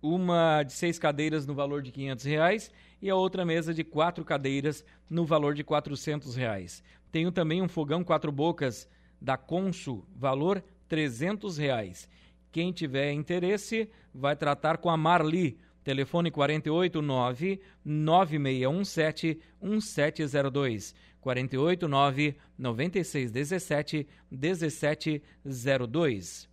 Uma 0.00 0.62
de 0.62 0.72
seis 0.72 0.98
cadeiras 0.98 1.46
no 1.46 1.54
valor 1.54 1.82
de 1.82 1.92
500 1.92 2.24
reais 2.24 2.72
e 3.00 3.10
a 3.10 3.16
outra 3.16 3.44
mesa 3.44 3.72
de 3.74 3.84
quatro 3.84 4.24
cadeiras 4.24 4.84
no 5.08 5.24
valor 5.24 5.54
de 5.54 5.64
400 5.64 6.34
reais. 6.36 6.82
Tenho 7.10 7.30
também 7.30 7.60
um 7.60 7.68
fogão 7.68 8.02
quatro 8.02 8.32
bocas 8.32 8.88
da 9.20 9.36
Consul, 9.36 10.04
valor 10.14 10.62
300 10.88 11.58
reais. 11.58 12.08
Quem 12.50 12.72
tiver 12.72 13.12
interesse, 13.12 13.88
vai 14.14 14.36
tratar 14.36 14.78
com 14.78 14.90
a 14.90 14.96
Marli. 14.96 15.58
Telefone 15.82 16.30
489 16.30 17.60
9617 17.84 19.40
1702. 19.60 20.94
489 21.22 22.36
9617 22.58 24.06
1702. 24.30 26.50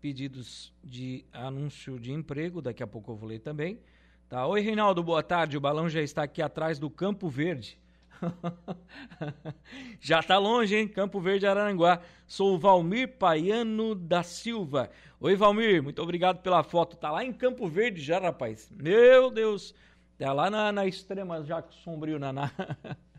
Pedidos 0.00 0.72
de 0.80 1.24
anúncio 1.32 1.98
de 1.98 2.12
emprego, 2.12 2.62
daqui 2.62 2.84
a 2.84 2.86
pouco 2.86 3.10
eu 3.10 3.16
vou 3.16 3.28
ler 3.28 3.40
também. 3.40 3.80
Tá. 4.28 4.46
Oi, 4.46 4.60
Reinaldo, 4.60 5.02
boa 5.02 5.24
tarde. 5.24 5.56
O 5.56 5.60
balão 5.60 5.88
já 5.88 6.00
está 6.00 6.22
aqui 6.22 6.40
atrás 6.40 6.78
do 6.78 6.88
Campo 6.88 7.28
Verde. 7.28 7.76
já 10.00 10.20
está 10.20 10.38
longe, 10.38 10.76
hein? 10.76 10.86
Campo 10.86 11.20
Verde, 11.20 11.48
Araranguá. 11.48 12.00
Sou 12.28 12.54
o 12.54 12.58
Valmir 12.60 13.16
Paiano 13.18 13.96
da 13.96 14.22
Silva. 14.22 14.88
Oi, 15.18 15.34
Valmir, 15.34 15.82
muito 15.82 16.00
obrigado 16.00 16.42
pela 16.42 16.62
foto. 16.62 16.96
Tá 16.96 17.10
lá 17.10 17.24
em 17.24 17.32
Campo 17.32 17.66
Verde 17.66 18.00
já, 18.00 18.20
rapaz. 18.20 18.70
Meu 18.70 19.32
Deus. 19.32 19.74
Tá 20.16 20.32
lá 20.32 20.48
na, 20.48 20.70
na 20.70 20.86
extrema, 20.86 21.42
já 21.42 21.60
sombrio, 21.82 22.20
na... 22.20 22.32
na... 22.32 22.52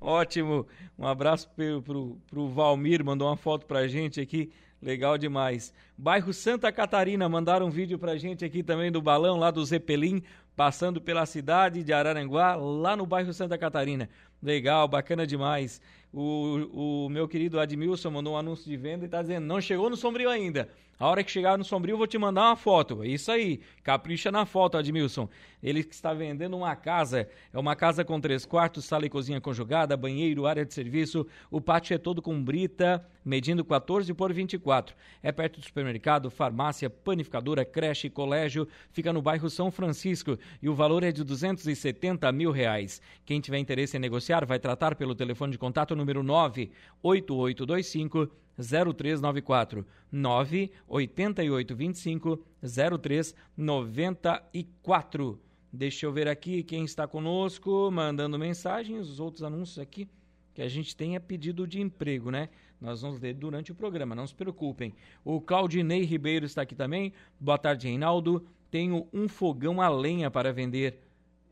Ótimo. 0.00 0.66
Um 0.98 1.06
abraço 1.06 1.48
pro, 1.50 1.82
pro, 1.82 2.18
pro 2.28 2.48
Valmir, 2.48 3.04
mandou 3.04 3.28
uma 3.28 3.36
foto 3.36 3.66
pra 3.66 3.86
gente 3.86 4.20
aqui. 4.20 4.50
Legal 4.80 5.16
demais. 5.16 5.72
Bairro 5.96 6.32
Santa 6.32 6.70
Catarina, 6.70 7.28
mandaram 7.28 7.66
um 7.66 7.70
vídeo 7.70 7.98
pra 7.98 8.16
gente 8.16 8.44
aqui 8.44 8.62
também 8.62 8.92
do 8.92 9.00
balão 9.00 9.38
lá 9.38 9.50
do 9.50 9.64
Zeppelin, 9.64 10.22
passando 10.54 11.00
pela 11.00 11.24
cidade 11.24 11.82
de 11.82 11.92
Araranguá, 11.92 12.54
lá 12.54 12.94
no 12.94 13.06
bairro 13.06 13.32
Santa 13.32 13.56
Catarina. 13.56 14.08
Legal, 14.42 14.86
bacana 14.86 15.26
demais. 15.26 15.80
O, 16.12 17.04
o 17.06 17.08
meu 17.08 17.26
querido 17.26 17.58
Admilson 17.58 18.10
mandou 18.10 18.34
um 18.34 18.36
anúncio 18.36 18.64
de 18.64 18.76
venda 18.76 19.04
e 19.04 19.06
está 19.06 19.22
dizendo: 19.22 19.46
não 19.46 19.60
chegou 19.60 19.90
no 19.90 19.96
Sombrio 19.96 20.28
ainda. 20.28 20.68
A 20.98 21.06
hora 21.06 21.22
que 21.22 21.30
chegar 21.30 21.58
no 21.58 21.64
Sombrio, 21.64 21.92
eu 21.92 21.98
vou 21.98 22.06
te 22.06 22.16
mandar 22.16 22.48
uma 22.48 22.56
foto. 22.56 23.02
É 23.02 23.08
isso 23.08 23.30
aí, 23.30 23.60
capricha 23.82 24.32
na 24.32 24.46
foto, 24.46 24.78
Admilson. 24.78 25.28
Ele 25.62 25.80
está 25.80 26.14
vendendo 26.14 26.56
uma 26.56 26.74
casa. 26.74 27.28
É 27.52 27.58
uma 27.58 27.76
casa 27.76 28.02
com 28.02 28.18
três 28.18 28.46
quartos, 28.46 28.86
sala 28.86 29.04
e 29.04 29.10
cozinha 29.10 29.38
conjugada, 29.38 29.94
banheiro, 29.94 30.46
área 30.46 30.64
de 30.64 30.72
serviço. 30.72 31.26
O 31.50 31.60
pátio 31.60 31.92
é 31.92 31.98
todo 31.98 32.22
com 32.22 32.42
brita, 32.42 33.06
medindo 33.22 33.62
14 33.62 34.14
por 34.14 34.32
24. 34.32 34.96
É 35.22 35.30
perto 35.30 35.60
do 35.60 35.66
supermercado, 35.66 36.30
farmácia, 36.30 36.88
panificadora, 36.88 37.62
creche, 37.62 38.08
colégio. 38.08 38.66
Fica 38.90 39.12
no 39.12 39.20
bairro 39.20 39.50
São 39.50 39.70
Francisco 39.70 40.38
e 40.62 40.68
o 40.68 40.74
valor 40.74 41.02
é 41.02 41.12
de 41.12 41.22
270 41.22 42.32
mil 42.32 42.50
reais. 42.50 43.02
Quem 43.26 43.38
tiver 43.38 43.58
interesse 43.58 43.98
em 43.98 44.00
negociar, 44.00 44.46
vai 44.46 44.58
tratar 44.58 44.94
pelo 44.94 45.14
telefone 45.14 45.52
de 45.52 45.58
contato 45.58 45.94
número 45.94 46.22
98825 46.22 48.45
0394 48.58 49.86
98825 50.10 52.42
0394. 52.62 55.40
Deixa 55.72 56.06
eu 56.06 56.12
ver 56.12 56.28
aqui 56.28 56.62
quem 56.62 56.84
está 56.84 57.06
conosco, 57.06 57.90
mandando 57.90 58.38
mensagens, 58.38 59.08
os 59.08 59.20
outros 59.20 59.42
anúncios 59.42 59.78
aqui 59.78 60.08
que 60.56 60.62
a 60.62 60.68
gente 60.68 60.96
tem 60.96 61.14
é 61.14 61.18
pedido 61.18 61.66
de 61.66 61.82
emprego, 61.82 62.30
né? 62.30 62.48
Nós 62.80 63.02
vamos 63.02 63.20
ler 63.20 63.34
durante 63.34 63.72
o 63.72 63.74
programa, 63.74 64.14
não 64.14 64.26
se 64.26 64.34
preocupem. 64.34 64.94
O 65.22 65.38
Claudinei 65.38 66.02
Ribeiro 66.02 66.46
está 66.46 66.62
aqui 66.62 66.74
também. 66.74 67.12
Boa 67.38 67.58
tarde, 67.58 67.88
Reinaldo. 67.88 68.42
Tenho 68.70 69.06
um 69.12 69.28
fogão 69.28 69.82
a 69.82 69.88
lenha 69.90 70.30
para 70.30 70.54
vender. 70.54 70.98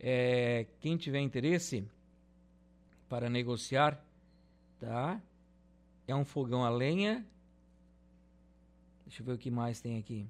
É, 0.01 0.65
quem 0.81 0.97
tiver 0.97 1.21
interesse 1.21 1.85
para 3.07 3.29
negociar, 3.29 4.03
tá? 4.81 5.21
É 6.07 6.15
um 6.15 6.25
fogão 6.25 6.65
a 6.65 6.69
lenha. 6.69 7.25
Deixa 9.07 9.23
eu 9.23 9.27
ver 9.27 9.33
o 9.33 9.39
que 9.39 9.51
mais 9.51 9.81
tem 9.81 9.99
aqui. 9.99 10.29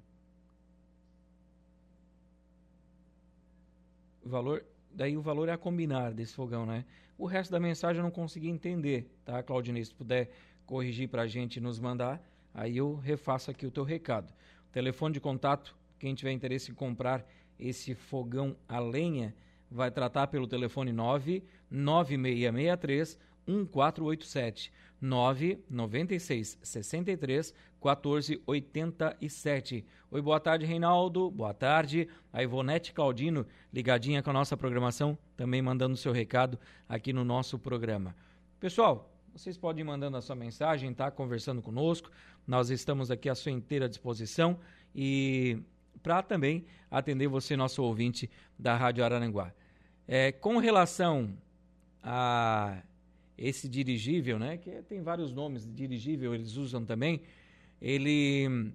O 4.24 4.28
valor, 4.28 4.64
daí 4.90 5.16
o 5.16 5.22
valor 5.22 5.48
é 5.48 5.52
a 5.52 5.58
combinar 5.58 6.12
desse 6.12 6.34
fogão, 6.34 6.64
né? 6.64 6.84
O 7.18 7.26
resto 7.26 7.50
da 7.50 7.60
mensagem 7.60 7.98
eu 7.98 8.04
não 8.04 8.10
consegui 8.10 8.48
entender, 8.48 9.10
tá, 9.24 9.42
Claudinei? 9.42 9.84
Se 9.84 9.94
puder 9.94 10.30
corrigir 10.66 11.08
para 11.08 11.22
a 11.22 11.26
gente 11.26 11.60
nos 11.60 11.78
mandar, 11.78 12.22
aí 12.52 12.76
eu 12.76 12.96
refaço 12.96 13.50
aqui 13.50 13.66
o 13.66 13.70
teu 13.70 13.84
recado. 13.84 14.32
O 14.68 14.72
telefone 14.72 15.14
de 15.14 15.20
contato, 15.20 15.74
quem 15.98 16.14
tiver 16.14 16.32
interesse 16.32 16.70
em 16.70 16.74
comprar 16.74 17.26
esse 17.58 17.94
fogão 17.94 18.54
a 18.68 18.78
lenha, 18.80 19.34
vai 19.70 19.90
tratar 19.90 20.26
pelo 20.28 20.46
telefone 20.46 20.92
99663 20.92 23.18
1487 23.46 24.72
996 25.04 26.58
63 26.62 27.54
14 27.78 28.42
87. 28.46 29.84
Oi, 30.10 30.22
boa 30.22 30.40
tarde, 30.40 30.64
Reinaldo. 30.64 31.30
Boa 31.30 31.52
tarde. 31.52 32.08
A 32.32 32.42
Ivonete 32.42 32.94
Caldino, 32.94 33.46
ligadinha 33.70 34.22
com 34.22 34.30
a 34.30 34.32
nossa 34.32 34.56
programação, 34.56 35.18
também 35.36 35.60
mandando 35.60 35.94
seu 35.94 36.10
recado 36.10 36.58
aqui 36.88 37.12
no 37.12 37.22
nosso 37.22 37.58
programa. 37.58 38.16
Pessoal, 38.58 39.12
vocês 39.34 39.58
podem 39.58 39.82
ir 39.82 39.84
mandando 39.84 40.16
a 40.16 40.22
sua 40.22 40.34
mensagem, 40.34 40.94
tá? 40.94 41.10
Conversando 41.10 41.60
conosco. 41.60 42.10
Nós 42.46 42.70
estamos 42.70 43.10
aqui 43.10 43.28
à 43.28 43.34
sua 43.34 43.52
inteira 43.52 43.86
disposição 43.86 44.58
e 44.94 45.58
para 46.02 46.22
também 46.22 46.64
atender 46.90 47.28
você, 47.28 47.56
nosso 47.56 47.82
ouvinte 47.82 48.30
da 48.58 48.74
Rádio 48.74 49.04
Araranguá. 49.04 49.52
É, 50.08 50.32
com 50.32 50.56
relação 50.56 51.36
a 52.02 52.82
esse 53.36 53.68
dirigível, 53.68 54.38
né, 54.38 54.56
que 54.56 54.70
tem 54.82 55.02
vários 55.02 55.32
nomes, 55.32 55.68
dirigível 55.72 56.34
eles 56.34 56.56
usam 56.56 56.84
também, 56.84 57.20
ele 57.80 58.72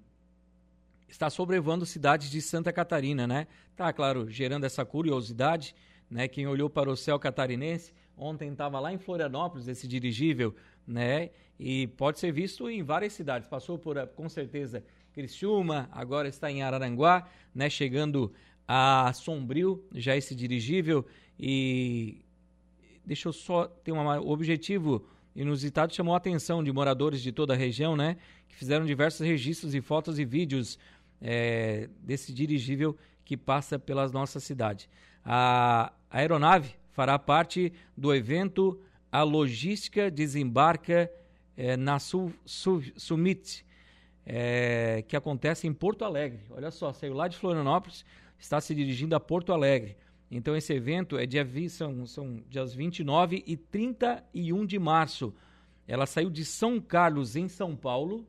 está 1.08 1.28
sobrevoando 1.28 1.84
cidades 1.84 2.30
de 2.30 2.40
Santa 2.40 2.72
Catarina, 2.72 3.26
né? 3.26 3.46
Tá, 3.74 3.92
claro, 3.92 4.28
gerando 4.30 4.64
essa 4.64 4.84
curiosidade, 4.84 5.74
né? 6.08 6.28
Quem 6.28 6.46
olhou 6.46 6.70
para 6.70 6.90
o 6.90 6.96
céu 6.96 7.18
catarinense, 7.18 7.92
ontem 8.16 8.52
estava 8.52 8.78
lá 8.78 8.92
em 8.92 8.98
Florianópolis 8.98 9.66
esse 9.66 9.88
dirigível, 9.88 10.54
né? 10.86 11.30
E 11.58 11.88
pode 11.88 12.18
ser 12.18 12.32
visto 12.32 12.68
em 12.70 12.82
várias 12.82 13.12
cidades. 13.12 13.48
Passou 13.48 13.78
por, 13.78 13.96
com 14.08 14.28
certeza, 14.28 14.84
Criciúma, 15.12 15.88
agora 15.92 16.28
está 16.28 16.50
em 16.50 16.62
Araranguá, 16.62 17.28
né? 17.54 17.68
Chegando 17.68 18.32
a 18.66 19.12
Sombrio, 19.12 19.84
já 19.92 20.16
esse 20.16 20.34
dirigível 20.34 21.04
e 21.38 22.22
deixa 23.10 23.26
eu 23.26 23.32
só 23.32 23.66
ter 23.66 23.90
um 23.90 24.06
objetivo 24.30 25.04
inusitado 25.34 25.92
chamou 25.92 26.14
a 26.14 26.16
atenção 26.16 26.62
de 26.62 26.70
moradores 26.70 27.20
de 27.20 27.32
toda 27.32 27.54
a 27.54 27.56
região, 27.56 27.96
né? 27.96 28.16
Que 28.48 28.54
fizeram 28.54 28.86
diversos 28.86 29.26
registros 29.26 29.74
e 29.74 29.80
fotos 29.80 30.16
e 30.20 30.24
vídeos 30.24 30.78
é, 31.20 31.88
desse 32.04 32.32
dirigível 32.32 32.96
que 33.24 33.36
passa 33.36 33.80
pela 33.80 34.08
nossa 34.08 34.38
cidade. 34.38 34.88
A 35.24 35.92
aeronave 36.08 36.72
fará 36.92 37.18
parte 37.18 37.72
do 37.96 38.14
evento 38.14 38.80
A 39.10 39.24
Logística 39.24 40.08
Desembarca 40.08 41.10
é, 41.56 41.76
na 41.76 41.98
Su, 41.98 42.32
Summit, 42.46 43.66
é, 44.24 45.02
que 45.08 45.16
acontece 45.16 45.66
em 45.66 45.72
Porto 45.72 46.04
Alegre. 46.04 46.42
Olha 46.48 46.70
só, 46.70 46.92
saiu 46.92 47.14
lá 47.14 47.26
de 47.26 47.36
Florianópolis, 47.36 48.04
está 48.38 48.60
se 48.60 48.72
dirigindo 48.72 49.16
a 49.16 49.20
Porto 49.20 49.52
Alegre. 49.52 49.96
Então 50.30 50.54
esse 50.54 50.72
evento 50.72 51.18
é 51.18 51.26
dia 51.26 51.46
são, 51.68 52.06
são 52.06 52.42
dias 52.48 52.72
29 52.72 53.42
e 53.46 53.56
31 53.56 54.64
de 54.64 54.78
março. 54.78 55.34
Ela 55.88 56.06
saiu 56.06 56.30
de 56.30 56.44
São 56.44 56.80
Carlos, 56.80 57.34
em 57.34 57.48
São 57.48 57.74
Paulo, 57.74 58.24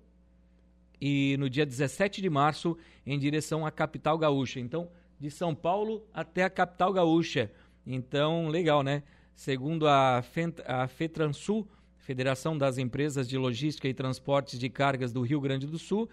e 1.00 1.36
no 1.38 1.50
dia 1.50 1.66
17 1.66 2.22
de 2.22 2.30
março 2.30 2.78
em 3.06 3.20
direção 3.20 3.66
à 3.66 3.72
capital 3.72 4.18
gaúcha. 4.18 4.60
Então, 4.60 4.90
de 5.20 5.30
São 5.30 5.54
Paulo 5.54 6.04
até 6.12 6.44
a 6.44 6.50
capital 6.50 6.92
gaúcha. 6.92 7.52
Então, 7.86 8.48
legal, 8.48 8.82
né? 8.82 9.04
Segundo 9.36 9.88
a, 9.88 10.22
Fent 10.22 10.60
a 10.66 10.88
FETRANSUL, 10.88 11.68
Federação 11.98 12.58
das 12.58 12.78
Empresas 12.78 13.28
de 13.28 13.38
Logística 13.38 13.88
e 13.88 13.94
Transportes 13.94 14.60
de 14.60 14.70
Cargas 14.70 15.14
do 15.14 15.22
Rio 15.22 15.40
Grande 15.40 15.68
do 15.68 15.78
Sul, 15.78 16.10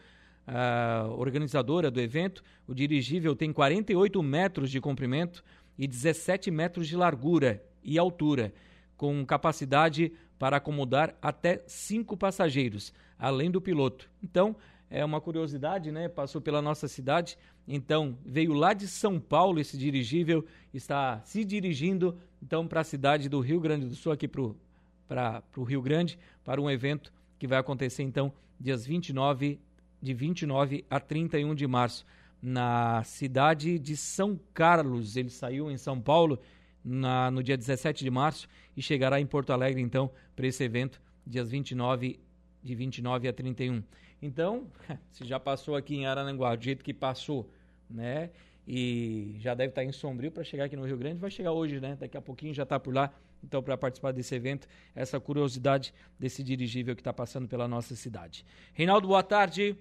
a 0.47 1.07
organizadora 1.11 1.91
do 1.91 2.01
evento, 2.01 2.43
o 2.67 2.75
dirigível 2.75 3.37
tem 3.37 3.53
48 3.53 4.23
metros 4.23 4.71
de 4.71 4.81
comprimento, 4.81 5.45
e 5.79 5.87
17 5.87 6.51
metros 6.51 6.89
de 6.89 6.97
largura 6.97 7.63
e 7.83 7.99
altura, 7.99 8.53
com 8.97 9.25
capacidade 9.25 10.13
para 10.39 10.57
acomodar 10.57 11.15
até 11.23 11.63
cinco 11.67 12.17
passageiros, 12.17 12.93
além 13.19 13.51
do 13.51 13.61
piloto. 13.61 14.11
Então, 14.23 14.57
é 14.91 15.05
uma 15.05 15.21
curiosidade, 15.21 15.93
né? 15.93 16.09
Passou 16.09 16.41
pela 16.41 16.63
nossa 16.63 16.89
cidade, 16.89 17.37
então 17.67 18.19
veio 18.25 18.53
lá 18.53 18.73
de 18.73 18.89
São 18.89 19.21
Paulo 19.21 19.61
esse 19.61 19.77
dirigível, 19.77 20.45
está 20.73 21.21
se 21.25 21.45
dirigindo 21.45 22.19
então 22.43 22.67
para 22.67 22.81
a 22.81 22.85
cidade 22.85 23.29
do 23.29 23.41
Rio 23.41 23.61
Grande 23.61 23.87
do 23.87 23.95
Sul, 23.95 24.13
aqui 24.13 24.27
para 24.27 25.43
o 25.57 25.63
Rio 25.63 25.83
Grande, 25.83 26.19
para 26.45 26.61
um 26.61 26.71
evento 26.71 27.13
que 27.39 27.47
vai 27.47 27.59
acontecer 27.59 28.03
então 28.03 28.33
dias 28.59 28.87
29, 28.87 29.61
de 30.01 30.15
29 30.15 30.85
a 30.89 30.99
31 30.99 31.55
de 31.55 31.67
março, 31.67 32.07
na 32.43 33.03
cidade 33.05 33.79
de 33.79 33.97
São 33.97 34.39
Carlos. 34.55 35.17
Ele 35.17 35.31
saiu 35.31 35.71
em 35.71 35.77
São 35.77 36.01
Paulo 36.01 36.39
na, 36.85 37.31
no 37.31 37.43
dia 37.43 37.57
17 37.57 38.05
de 38.05 38.11
março 38.11 38.49
e 38.77 38.83
chegará 38.83 39.21
em 39.21 39.27
Porto 39.27 39.53
Alegre 39.53 39.81
então 39.81 40.11
para 40.35 40.47
esse 40.47 40.63
evento, 40.63 41.01
dias 41.27 41.51
29 41.51 42.21
de 42.63 42.75
29 42.75 43.29
a 43.29 43.33
31. 43.33 43.83
Então, 44.21 44.67
se 45.11 45.25
já 45.25 45.39
passou 45.39 45.77
aqui 45.77 45.97
em 45.97 46.07
Arananguá, 46.07 46.55
do 46.55 46.65
jeito 46.65 46.85
que 46.85 46.95
passou, 46.95 47.51
né? 47.89 48.31
E 48.67 49.37
já 49.39 49.55
deve 49.55 49.71
estar 49.71 49.83
em 49.83 49.93
Sombrio 49.93 50.31
para 50.31 50.45
chegar 50.45 50.65
aqui 50.65 50.77
no 50.77 50.85
Rio 50.85 50.99
Grande, 50.99 51.19
vai 51.19 51.31
chegar 51.31 51.53
hoje, 51.53 51.81
né? 51.81 51.97
Daqui 51.99 52.17
a 52.17 52.21
pouquinho 52.21 52.53
já 52.53 52.65
está 52.65 52.79
por 52.79 52.95
lá. 52.95 53.11
Então, 53.43 53.63
para 53.63 53.79
participar 53.79 54.13
desse 54.13 54.35
evento, 54.35 54.69
essa 54.95 55.19
curiosidade 55.19 55.95
desse 56.19 56.43
dirigível 56.43 56.95
que 56.95 57.01
está 57.01 57.13
passando 57.13 57.49
pela 57.49 57.67
nossa 57.69 57.95
cidade. 57.95 58.45
Reinaldo, 58.75 59.09
boa 59.09 59.23
tarde. 59.23 59.77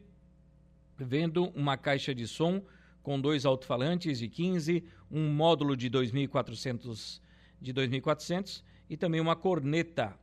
Vendo 0.98 1.46
uma 1.56 1.78
caixa 1.78 2.14
de 2.14 2.28
som 2.28 2.62
com 3.04 3.20
dois 3.20 3.46
alto-falantes 3.46 4.20
de 4.20 4.28
15, 4.28 4.84
um 5.10 5.30
módulo 5.30 5.78
de 5.78 5.90
2.400 5.90 7.22
de 7.62 7.74
2.400 7.74 8.62
e 8.90 8.98
também 8.98 9.22
uma 9.22 9.36
corneta, 9.36 10.18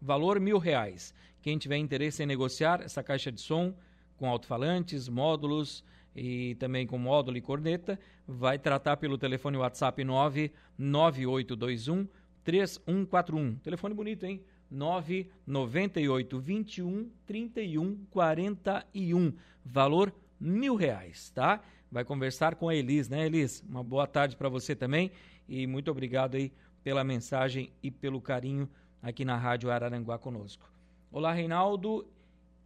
valor 0.00 0.40
mil 0.40 0.58
reais. 0.58 1.14
Quem 1.42 1.58
tiver 1.58 1.76
interesse 1.76 2.22
em 2.22 2.26
negociar 2.26 2.80
essa 2.82 3.02
caixa 3.02 3.32
de 3.32 3.40
som 3.40 3.74
com 4.16 4.28
alto-falantes, 4.28 5.08
módulos 5.08 5.82
e 6.14 6.54
também 6.56 6.86
com 6.86 6.98
módulo 6.98 7.36
e 7.36 7.40
corneta, 7.40 7.98
vai 8.26 8.58
tratar 8.58 8.98
pelo 8.98 9.16
telefone 9.16 9.56
WhatsApp 9.56 10.04
99821 10.04 12.06
3141. 12.44 13.56
Telefone 13.56 13.94
bonito, 13.94 14.24
hein? 14.24 14.42
998 14.70 16.38
21 16.38 17.10
31 17.26 17.96
41. 18.10 19.32
Valor 19.64 20.12
mil 20.38 20.76
reais, 20.76 21.30
tá? 21.30 21.62
Vai 21.90 22.04
conversar 22.04 22.54
com 22.54 22.68
a 22.68 22.74
Elis, 22.74 23.08
né, 23.08 23.26
Elis? 23.26 23.62
Uma 23.68 23.82
boa 23.82 24.06
tarde 24.06 24.36
para 24.36 24.48
você 24.48 24.76
também 24.76 25.10
e 25.48 25.66
muito 25.66 25.90
obrigado 25.90 26.36
aí 26.36 26.52
pela 26.84 27.02
mensagem 27.02 27.72
e 27.82 27.90
pelo 27.90 28.20
carinho 28.20 28.68
aqui 29.02 29.24
na 29.24 29.36
Rádio 29.36 29.70
Araranguá 29.70 30.18
conosco. 30.18 30.70
Olá, 31.10 31.32
Reinaldo. 31.32 32.06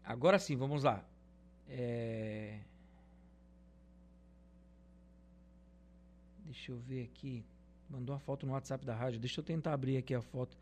Agora 0.05 0.39
sim, 0.39 0.57
vamos 0.57 0.85
lá. 0.85 1.03
É... 1.69 2.59
Deixa 6.45 6.71
eu 6.71 6.77
ver 6.77 7.05
aqui. 7.05 7.43
Mandou 7.89 8.15
uma 8.15 8.21
foto 8.21 8.47
no 8.47 8.53
WhatsApp 8.53 8.85
da 8.85 8.95
rádio. 8.95 9.19
Deixa 9.19 9.41
eu 9.41 9.45
tentar 9.45 9.73
abrir 9.73 9.97
aqui 9.97 10.15
a 10.15 10.21
foto 10.21 10.57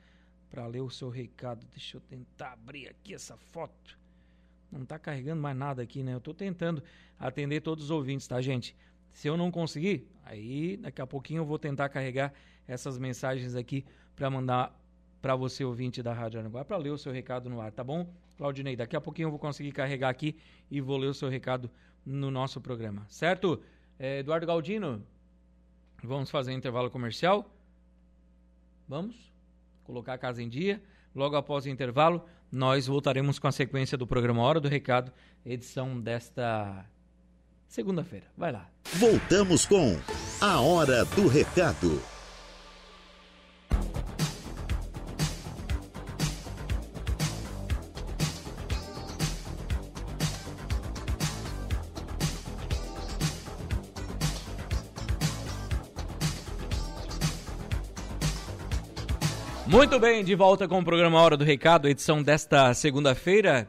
para 0.53 0.67
ler 0.67 0.83
o 0.83 0.91
seu 0.91 1.09
recado. 1.09 1.67
Deixa 1.73 1.97
eu 1.97 2.01
tentar 2.03 2.53
abrir 2.53 2.87
aqui 2.87 3.15
essa 3.15 3.39
foto. 3.39 3.99
Não 4.71 4.83
está 4.83 4.99
carregando 4.99 5.41
mais 5.41 5.57
nada 5.57 5.83
aqui, 5.83 6.03
né? 6.03 6.13
Eu 6.13 6.19
estou 6.19 6.35
tentando 6.35 6.83
atender 7.19 7.63
todos 7.63 7.85
os 7.85 7.91
ouvintes, 7.91 8.29
tá, 8.29 8.39
gente? 8.43 8.77
Se 9.13 9.27
eu 9.27 9.37
não 9.37 9.51
conseguir, 9.51 10.07
aí 10.23 10.77
daqui 10.77 11.01
a 11.01 11.07
pouquinho 11.07 11.41
eu 11.41 11.47
vou 11.47 11.59
tentar 11.59 11.89
carregar 11.89 12.35
essas 12.69 12.99
mensagens 12.99 13.55
aqui 13.55 13.85
para 14.15 14.29
mandar 14.29 14.79
para 15.23 15.35
você, 15.35 15.65
ouvinte 15.65 16.03
da 16.03 16.13
Rádio 16.13 16.41
Aranguá, 16.41 16.65
para 16.65 16.77
ler 16.77 16.91
o 16.91 16.99
seu 16.99 17.13
recado 17.13 17.49
no 17.49 17.61
ar, 17.61 17.73
tá 17.73 17.83
bom? 17.83 18.13
Claudinei, 18.37 18.77
daqui 18.77 18.95
a 18.95 19.01
pouquinho 19.01 19.27
eu 19.27 19.31
vou 19.31 19.39
conseguir 19.39 19.73
carregar 19.73 20.11
aqui 20.11 20.37
e 20.71 20.81
vou 20.81 20.99
ler 20.99 21.07
o 21.07 21.15
seu 21.15 21.29
recado 21.29 21.71
no 22.05 22.31
nosso 22.31 22.61
programa, 22.61 23.07
certo? 23.09 23.63
É, 23.99 24.19
Eduardo 24.19 24.47
Galdino, 24.47 25.03
vamos 26.03 26.29
fazer 26.29 26.53
intervalo 26.53 26.91
comercial? 26.91 27.49
Vamos? 28.89 29.32
Colocar 29.85 30.15
a 30.15 30.19
casa 30.19 30.43
em 30.43 30.49
dia. 30.49 30.83
Logo 31.15 31.37
após 31.37 31.65
o 31.65 31.69
intervalo, 31.69 32.25
nós 32.51 32.87
voltaremos 32.87 33.39
com 33.39 33.47
a 33.47 33.53
sequência 33.53 33.99
do 33.99 34.07
programa 34.07 34.43
Hora 34.43 34.61
do 34.61 34.69
Recado, 34.69 35.13
edição 35.45 36.01
desta 36.01 36.87
segunda-feira. 37.67 38.27
Vai 38.37 38.53
lá. 38.53 38.69
Voltamos 38.95 39.67
com 39.67 39.99
a 40.41 40.61
Hora 40.61 41.05
do 41.05 41.29
Recado. 41.29 42.01
Muito 59.73 59.99
bem, 59.99 60.23
de 60.23 60.35
volta 60.35 60.69
com 60.69 60.81
o 60.81 60.85
programa 60.85 61.19
Hora 61.19 61.35
do 61.35 61.45
Recado, 61.45 61.89
edição 61.89 62.23
desta 62.23 62.75
segunda-feira. 62.75 63.67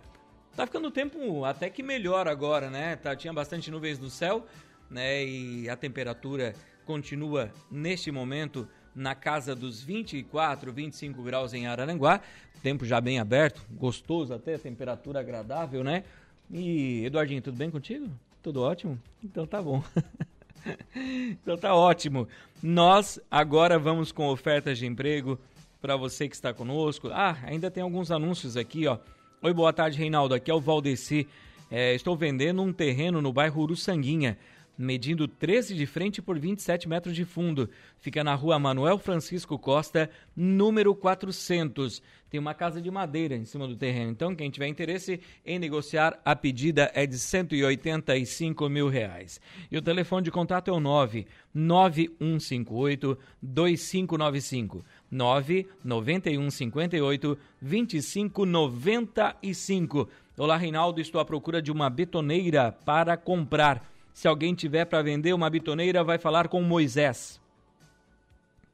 Tá 0.54 0.66
ficando 0.66 0.90
o 0.90 0.92
tempo 0.92 1.46
até 1.46 1.70
que 1.70 1.82
melhor 1.82 2.28
agora, 2.28 2.70
né? 2.70 2.98
Tá, 2.98 3.16
tinha 3.16 3.32
bastante 3.32 3.72
nuvens 3.72 3.98
no 4.00 4.10
céu, 4.10 4.46
né? 4.90 5.24
E 5.24 5.70
a 5.70 5.78
temperatura 5.78 6.56
continua 6.86 7.50
neste 7.72 8.12
momento 8.12 8.68
na 8.94 9.16
casa 9.16 9.56
dos 9.56 9.82
24, 9.82 10.74
25 10.74 11.24
graus 11.24 11.54
em 11.54 11.68
Araranguá. 11.68 12.20
Tempo 12.62 12.84
já 12.84 13.00
bem 13.00 13.18
aberto, 13.18 13.66
gostoso 13.72 14.34
até, 14.34 14.58
temperatura 14.58 15.22
agradável, 15.22 15.86
né? 15.86 16.04
E 16.52 17.06
Eduardinho, 17.06 17.42
tudo 17.42 17.56
bem 17.56 17.72
contigo? 17.72 18.10
Tudo 18.42 18.62
ótimo? 18.62 19.00
Então 19.24 19.48
tá 19.48 19.62
bom. 19.62 19.82
então 20.94 21.58
tá 21.58 21.74
ótimo. 21.74 22.28
Nós 22.62 23.22
agora 23.32 23.80
vamos 23.80 24.12
com 24.12 24.28
ofertas 24.28 24.78
de 24.78 24.86
emprego 24.86 25.40
para 25.84 25.98
você 25.98 26.30
que 26.30 26.36
está 26.36 26.54
conosco. 26.54 27.10
Ah, 27.12 27.38
ainda 27.44 27.70
tem 27.70 27.84
alguns 27.84 28.10
anúncios 28.10 28.56
aqui, 28.56 28.88
ó. 28.88 29.00
Oi, 29.42 29.54
boa 29.54 29.74
tarde, 29.74 29.98
Reinaldo. 29.98 30.34
Aqui 30.34 30.50
é 30.50 30.54
o 30.54 30.62
Valdeci. 30.62 31.28
É, 31.70 31.94
estou 31.94 32.16
vendendo 32.16 32.62
um 32.62 32.72
terreno 32.72 33.22
no 33.22 33.34
bairro 33.34 33.64
Uruçanguinha, 33.64 34.38
medindo 34.78 35.28
13 35.28 35.76
de 35.76 35.86
frente 35.86 36.22
por 36.22 36.40
27 36.40 36.88
metros 36.88 37.14
de 37.14 37.26
fundo. 37.26 37.70
Fica 38.00 38.24
na 38.24 38.34
rua 38.34 38.58
Manuel 38.58 38.98
Francisco 38.98 39.60
Costa, 39.60 40.10
número 40.34 40.96
400. 40.96 42.02
Tem 42.30 42.40
uma 42.40 42.54
casa 42.54 42.82
de 42.82 42.90
madeira 42.90 43.36
em 43.36 43.44
cima 43.44 43.68
do 43.68 43.76
terreno. 43.76 44.10
Então, 44.10 44.34
quem 44.34 44.50
tiver 44.50 44.68
interesse 44.68 45.20
em 45.46 45.60
negociar, 45.60 46.18
a 46.24 46.34
pedida 46.34 46.90
é 46.96 47.06
de 47.06 47.20
185 47.20 48.70
mil 48.70 48.88
reais. 48.88 49.42
E 49.70 49.78
o 49.78 49.82
telefone 49.82 50.24
de 50.24 50.32
contato 50.32 50.70
é 50.70 50.72
o 50.72 50.80
9 50.80 51.28
9158 51.54 53.20
2595. 53.42 54.86
991 55.14 56.50
58 56.50 57.38
25 57.62 58.46
95. 58.46 60.10
Olá, 60.36 60.58
Reinaldo, 60.58 61.00
estou 61.00 61.22
à 61.22 61.26
procura 61.26 61.62
de 61.62 61.72
uma 61.72 61.88
betoneira 61.88 62.72
para 62.72 63.16
comprar. 63.16 63.88
Se 64.12 64.28
alguém 64.28 64.56
tiver 64.56 64.86
para 64.86 65.04
vender 65.04 65.34
uma 65.34 65.52
betoneira, 65.52 66.04
vai 66.04 66.18
falar 66.18 66.48
com 66.48 66.64
Moisés. 66.64 67.40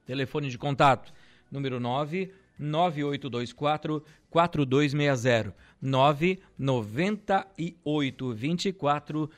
Telefone 0.06 0.50
de 0.50 0.58
contato: 0.58 1.12
número 1.52 1.78
9 1.80 2.32
9824 2.58 4.02
4260 4.30 5.54
998 5.82 8.34
24 8.34 9.30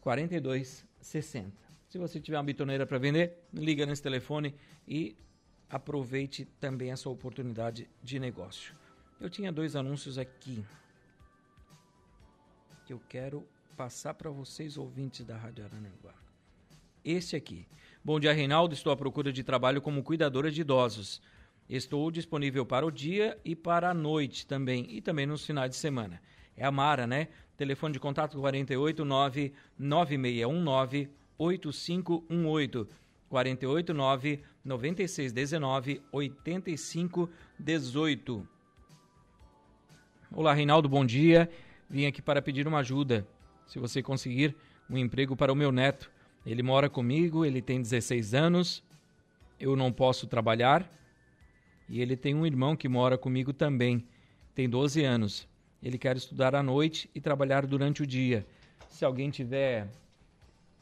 4260. 0.00 1.60
Se 1.88 1.98
você 1.98 2.18
tiver 2.20 2.38
uma 2.38 2.44
bitoneira 2.44 2.86
para 2.86 2.96
vender, 2.96 3.36
liga 3.52 3.84
nesse 3.84 4.02
telefone 4.02 4.54
e 4.88 5.14
aproveite 5.70 6.44
também 6.58 6.90
essa 6.90 7.08
oportunidade 7.08 7.88
de 8.02 8.18
negócio. 8.18 8.74
Eu 9.20 9.30
tinha 9.30 9.52
dois 9.52 9.76
anúncios 9.76 10.18
aqui 10.18 10.64
que 12.84 12.92
eu 12.92 13.00
quero 13.08 13.46
passar 13.76 14.14
para 14.14 14.30
vocês, 14.30 14.76
ouvintes 14.76 15.24
da 15.24 15.36
Rádio 15.36 15.64
Aranaguá. 15.64 16.14
Este 17.04 17.36
aqui. 17.36 17.66
Bom 18.04 18.18
dia, 18.18 18.32
Reinaldo. 18.32 18.74
Estou 18.74 18.92
à 18.92 18.96
procura 18.96 19.32
de 19.32 19.44
trabalho 19.44 19.80
como 19.80 20.02
cuidadora 20.02 20.50
de 20.50 20.62
idosos. 20.62 21.22
Estou 21.68 22.10
disponível 22.10 22.66
para 22.66 22.84
o 22.84 22.90
dia 22.90 23.38
e 23.44 23.54
para 23.54 23.90
a 23.90 23.94
noite 23.94 24.46
também, 24.46 24.86
e 24.90 25.00
também 25.00 25.24
nos 25.24 25.46
finais 25.46 25.70
de 25.70 25.76
semana. 25.76 26.20
É 26.56 26.64
a 26.64 26.72
Mara, 26.72 27.06
né? 27.06 27.28
Telefone 27.56 27.92
de 27.92 28.00
contato 28.00 28.38
489 28.40 29.54
9619 29.78 31.10
8518. 31.38 32.88
489 33.30 34.42
9619 34.64 36.02
8518. 36.10 38.48
Olá, 40.32 40.52
Reinaldo, 40.52 40.88
bom 40.88 41.06
dia. 41.06 41.48
Vim 41.88 42.06
aqui 42.06 42.20
para 42.20 42.42
pedir 42.42 42.66
uma 42.66 42.80
ajuda. 42.80 43.24
Se 43.68 43.78
você 43.78 44.02
conseguir 44.02 44.56
um 44.90 44.98
emprego 44.98 45.36
para 45.36 45.52
o 45.52 45.56
meu 45.56 45.70
neto. 45.70 46.10
Ele 46.44 46.62
mora 46.62 46.90
comigo, 46.90 47.44
ele 47.44 47.62
tem 47.62 47.80
16 47.80 48.34
anos, 48.34 48.82
eu 49.60 49.76
não 49.76 49.92
posso 49.92 50.26
trabalhar. 50.26 50.90
E 51.88 52.00
ele 52.00 52.16
tem 52.16 52.34
um 52.34 52.44
irmão 52.44 52.74
que 52.74 52.88
mora 52.88 53.16
comigo 53.16 53.52
também, 53.52 54.04
tem 54.54 54.68
12 54.68 55.04
anos. 55.04 55.48
ele 55.82 55.96
quer 55.96 56.16
estudar 56.16 56.54
à 56.54 56.62
noite 56.62 57.08
e 57.14 57.20
trabalhar 57.20 57.64
durante 57.64 58.02
o 58.02 58.06
dia. 58.06 58.44
Se 58.88 59.04
alguém 59.04 59.30
tiver 59.30 59.88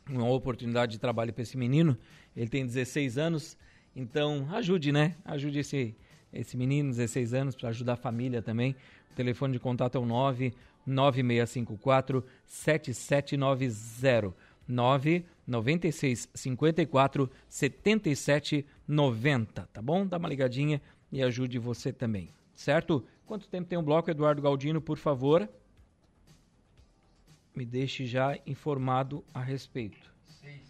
uma 0.09 0.29
oportunidade 0.29 0.93
de 0.93 0.99
trabalho 0.99 1.33
para 1.33 1.43
esse 1.43 1.57
menino, 1.57 1.97
ele 2.38 2.48
tem 2.48 2.64
16 2.64 3.18
anos, 3.18 3.59
então 3.96 4.46
ajude, 4.53 4.92
né? 4.92 5.16
Ajude 5.24 5.59
esse, 5.59 5.96
esse 6.33 6.57
menino, 6.57 6.90
16 6.90 7.35
anos, 7.35 7.57
para 7.57 7.70
ajudar 7.70 7.94
a 7.94 7.96
família 7.96 8.40
também. 8.40 8.77
O 9.11 9.14
telefone 9.16 9.55
de 9.55 9.59
contato 9.59 9.98
é 9.98 10.01
o 10.01 10.07
9 10.07 10.55
9654 10.87 12.24
7790. 12.46 14.48
9 14.68 15.24
96 15.46 16.29
54 16.33 17.31
77 17.48 18.66
90, 18.87 19.68
tá 19.72 19.83
bom? 19.83 20.07
Dá 20.07 20.18
uma 20.18 20.29
ligadinha 20.29 20.81
e 21.11 21.22
ajude 21.22 21.59
você 21.59 21.92
também, 21.92 22.29
certo? 22.55 23.05
Quanto 23.27 23.48
tempo 23.48 23.68
tem 23.68 23.79
um 23.79 23.83
bloco, 23.83 24.11
Eduardo 24.11 24.42
Galdino, 24.42 24.81
por 24.81 24.98
favor? 24.98 25.48
Me 27.57 27.64
deixe 27.64 28.07
já 28.07 28.38
informado 28.46 29.24
a 29.35 29.42
respeito. 29.42 30.14
Seis. 30.40 30.67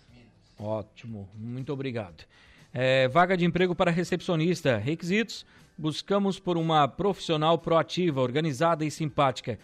Ótimo, 0.59 1.29
muito 1.35 1.73
obrigado. 1.73 2.25
É, 2.73 3.09
vaga 3.09 3.37
de 3.37 3.45
emprego 3.45 3.75
para 3.75 3.91
recepcionista. 3.91 4.77
Requisitos: 4.77 5.47
buscamos 5.77 6.39
por 6.39 6.57
uma 6.57 6.87
profissional 6.89 7.59
proativa, 7.59 8.21
organizada 8.21 8.85
e 8.85 8.91
simpática 8.91 9.59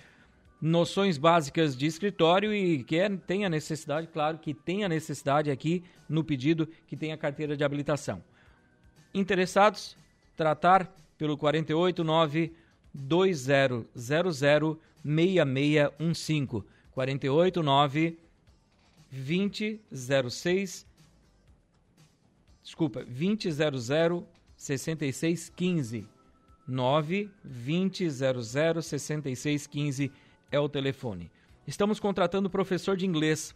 noções 0.65 1.19
básicas 1.19 1.77
de 1.77 1.85
escritório 1.85 2.55
e 2.55 2.83
que 2.85 2.97
é, 2.97 3.11
tem 3.11 3.45
a 3.45 3.51
necessidade, 3.51 4.07
claro, 4.07 4.39
que 4.39 4.55
tem 4.55 4.83
a 4.83 4.89
necessidade 4.89 5.51
aqui 5.51 5.85
no 6.09 6.25
pedido 6.25 6.67
que 6.87 6.97
tem 6.97 7.13
a 7.13 7.19
carteira 7.19 7.55
de 7.55 7.63
habilitação. 7.63 8.25
Interessados? 9.13 9.95
Tratar 10.35 10.91
pelo 11.19 11.37
489 11.37 12.55
2000 12.95 13.87
6615 15.05 16.65
489 16.93 18.19
2006 19.15 20.87
desculpa 22.63 23.05
2000 23.05 24.27
6615 24.57 26.07
9 26.67 27.31
2000 27.45 28.83
6615 28.83 30.11
é 30.51 30.59
o 30.59 30.69
telefone. 30.69 31.31
Estamos 31.67 31.99
contratando 32.01 32.51
professor 32.51 32.97
de 32.97 33.07
inglês 33.07 33.55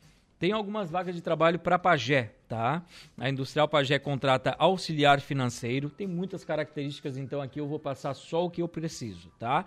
Tem 0.42 0.50
algumas 0.50 0.90
vagas 0.90 1.14
de 1.14 1.20
trabalho 1.20 1.56
para 1.56 1.78
Pagé, 1.78 2.32
tá? 2.48 2.82
A 3.16 3.30
Industrial 3.30 3.68
Pagé 3.68 3.96
contrata 4.00 4.56
auxiliar 4.58 5.20
financeiro. 5.20 5.88
Tem 5.88 6.04
muitas 6.04 6.44
características, 6.44 7.16
então 7.16 7.40
aqui 7.40 7.60
eu 7.60 7.68
vou 7.68 7.78
passar 7.78 8.12
só 8.12 8.44
o 8.44 8.50
que 8.50 8.60
eu 8.60 8.66
preciso, 8.66 9.28
tá? 9.38 9.64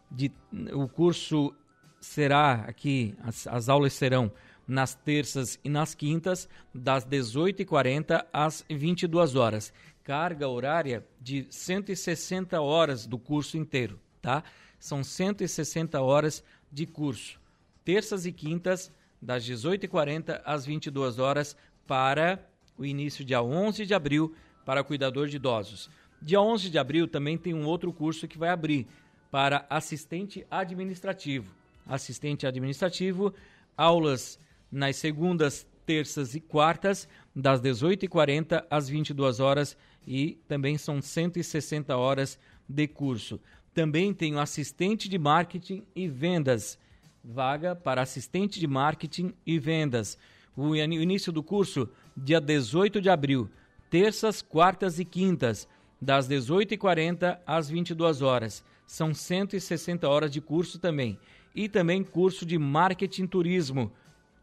De, 0.10 0.32
o 0.74 0.88
curso 0.88 1.54
será 2.00 2.64
aqui, 2.68 3.14
as, 3.22 3.46
as 3.48 3.68
aulas 3.68 3.92
serão 3.94 4.32
nas 4.66 4.96
terças 4.96 5.60
e 5.64 5.70
nas 5.70 5.94
quintas, 5.94 6.48
das 6.74 7.06
18h40 7.06 8.26
às 8.32 8.64
22 8.70 9.36
horas. 9.36 9.74
Carga 10.06 10.48
horária 10.48 11.04
de 11.20 11.48
160 11.50 12.62
horas 12.62 13.08
do 13.08 13.18
curso 13.18 13.58
inteiro, 13.58 14.00
tá? 14.22 14.44
São 14.78 15.04
160 15.04 16.00
horas 16.00 16.44
de 16.72 16.86
curso. 16.86 17.42
Terças 17.84 18.24
e 18.28 18.32
quintas, 18.32 18.92
das 19.20 19.44
18h40 19.44 20.44
às 20.46 20.64
22 20.64 21.18
horas, 21.18 21.58
para 21.88 22.40
o 22.78 22.86
início 22.86 23.26
dia 23.26 23.42
11 23.42 23.84
de 23.84 23.96
abril, 23.96 24.36
para 24.64 24.84
cuidador 24.84 25.28
de 25.28 25.38
idosos. 25.38 25.90
Dia 26.22 26.40
11 26.40 26.70
de 26.70 26.78
abril 26.78 27.08
também 27.08 27.36
tem 27.36 27.56
um 27.56 27.66
outro 27.66 27.92
curso 27.92 28.28
que 28.28 28.38
vai 28.38 28.50
abrir 28.50 28.86
para 29.32 29.66
assistente 29.72 30.46
administrativo. 30.52 31.52
Assistente 31.88 32.46
administrativo, 32.46 33.34
aulas 33.76 34.40
nas 34.72 34.98
segundas, 34.98 35.66
terças 35.84 36.36
e 36.36 36.40
quartas, 36.40 37.08
das 37.36 37.60
18h40 37.60 38.66
às 38.70 38.88
22 38.88 39.40
horas 39.40 39.76
e 40.06 40.38
também 40.48 40.78
são 40.78 41.02
160 41.02 41.96
horas 41.96 42.40
de 42.68 42.88
curso. 42.88 43.40
Também 43.74 44.14
tem 44.14 44.36
o 44.36 44.40
assistente 44.40 45.10
de 45.10 45.18
marketing 45.18 45.84
e 45.96 46.08
vendas. 46.08 46.78
Vaga 47.24 47.76
para 47.76 48.02
assistente 48.02 48.60
de 48.60 48.68
marketing 48.68 49.34
e 49.46 49.60
vendas. 49.60 50.18
O 50.56 50.76
início 50.76 51.32
do 51.32 51.44
curso, 51.44 51.90
dia 52.16 52.40
18 52.40 53.02
de 53.02 53.10
abril, 53.10 53.50
terças, 53.90 54.42
quartas 54.42 55.00
e 55.00 55.06
quintas 55.06 55.68
das 56.02 56.30
18h40 56.30 57.40
às 57.46 57.70
22 57.70 58.22
horas. 58.22 58.64
São 58.88 59.14
160 59.14 60.08
horas 60.08 60.32
de 60.32 60.40
curso 60.40 60.80
também. 60.80 61.18
E 61.54 61.68
também 61.68 62.04
curso 62.04 62.46
de 62.46 62.58
marketing 62.58 63.28
turismo. 63.28 63.92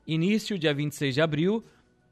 Início 0.07 0.59
dia 0.59 0.75
26 0.75 1.15
de 1.15 1.21
abril 1.21 1.65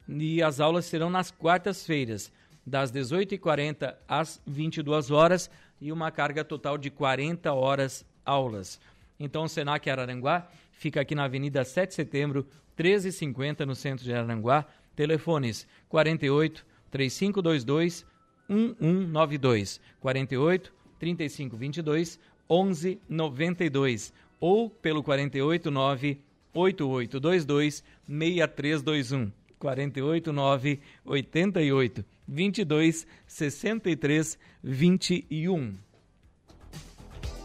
e 0.08 0.42
as 0.42 0.60
aulas 0.60 0.86
serão 0.86 1.10
nas 1.10 1.30
quartas-feiras, 1.30 2.32
das 2.66 2.92
18h40 2.92 3.94
às 4.06 4.40
22 4.46 5.10
horas 5.10 5.50
e 5.80 5.90
uma 5.90 6.10
carga 6.10 6.44
total 6.44 6.76
de 6.76 6.90
40 6.90 7.52
horas 7.52 8.04
aulas. 8.24 8.80
Então, 9.18 9.44
o 9.44 9.48
Senac 9.48 9.88
Araranguá 9.88 10.48
fica 10.72 11.00
aqui 11.00 11.14
na 11.14 11.24
Avenida 11.24 11.64
7 11.64 11.90
de 11.90 11.94
Setembro, 11.94 12.46
1350, 12.78 13.66
no 13.66 13.74
centro 13.74 14.04
de 14.04 14.12
Araranguá. 14.12 14.64
Telefones 14.96 15.66
48 15.88 16.64
3522 16.90 18.06
1192 18.48 19.80
48 20.00 20.72
35 20.98 21.56
22 21.56 22.18
11 22.48 23.00
92 23.08 24.12
ou 24.40 24.68
pelo 24.68 25.02
489 25.02 26.20
8822 26.52 27.84
6321 28.08 29.32
489 29.58 30.80
88 31.04 32.04
22 32.30 33.06
63 33.26 34.38
21 34.62 35.74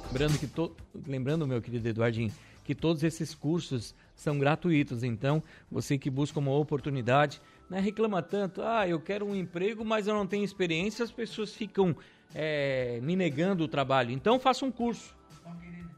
Lembrando 0.07 0.39
que 0.39 0.47
to... 0.47 0.75
lembrando 1.07 1.47
meu 1.47 1.61
querido 1.61 1.89
Eduardinho 1.89 2.31
que 2.63 2.73
todos 2.73 3.03
esses 3.03 3.35
cursos 3.35 3.93
são 4.15 4.39
gratuitos, 4.39 5.03
então 5.03 5.43
você 5.69 5.97
que 5.97 6.09
busca 6.09 6.39
uma 6.39 6.51
oportunidade 6.51 7.41
né, 7.69 7.79
reclama 7.79 8.21
tanto, 8.21 8.61
ah, 8.61 8.87
eu 8.87 8.99
quero 8.99 9.25
um 9.25 9.35
emprego, 9.35 9.83
mas 9.83 10.07
eu 10.07 10.13
não 10.13 10.25
tenho 10.25 10.43
experiência, 10.43 11.03
as 11.03 11.11
pessoas 11.11 11.53
ficam 11.53 11.95
é, 12.33 12.99
me 13.01 13.15
negando 13.15 13.63
o 13.63 13.67
trabalho. 13.67 14.11
Então 14.11 14.39
faça 14.39 14.65
um 14.65 14.71
curso. 14.71 15.15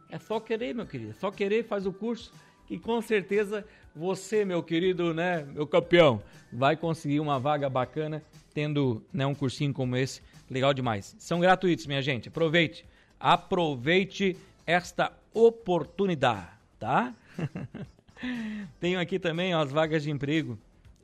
É 0.09 0.17
só 0.17 0.39
querer, 0.39 0.73
meu 0.73 0.85
querido. 0.85 1.11
É 1.11 1.13
só 1.13 1.29
querer, 1.29 1.65
faz 1.65 1.85
o 1.85 1.91
curso, 1.91 2.31
que 2.65 2.79
com 2.79 3.01
certeza 3.01 3.65
você, 3.95 4.45
meu 4.45 4.63
querido, 4.63 5.13
né, 5.13 5.43
meu 5.53 5.67
campeão, 5.67 6.21
vai 6.51 6.77
conseguir 6.77 7.19
uma 7.19 7.39
vaga 7.39 7.69
bacana 7.69 8.23
tendo 8.57 9.05
né, 9.13 9.23
um 9.23 9.35
cursinho 9.35 9.71
como 9.71 9.95
esse. 9.95 10.19
Legal 10.49 10.73
demais. 10.73 11.15
São 11.19 11.39
gratuitos, 11.39 11.85
minha 11.85 12.01
gente. 12.01 12.27
Aproveite. 12.27 12.87
Aproveite 13.19 14.35
esta 14.65 15.11
oportunidade, 15.31 16.49
tá? 16.79 17.13
Tenho 18.81 18.99
aqui 18.99 19.19
também 19.19 19.53
ó, 19.53 19.61
as 19.61 19.71
vagas 19.71 20.01
de 20.01 20.09
emprego, 20.09 20.57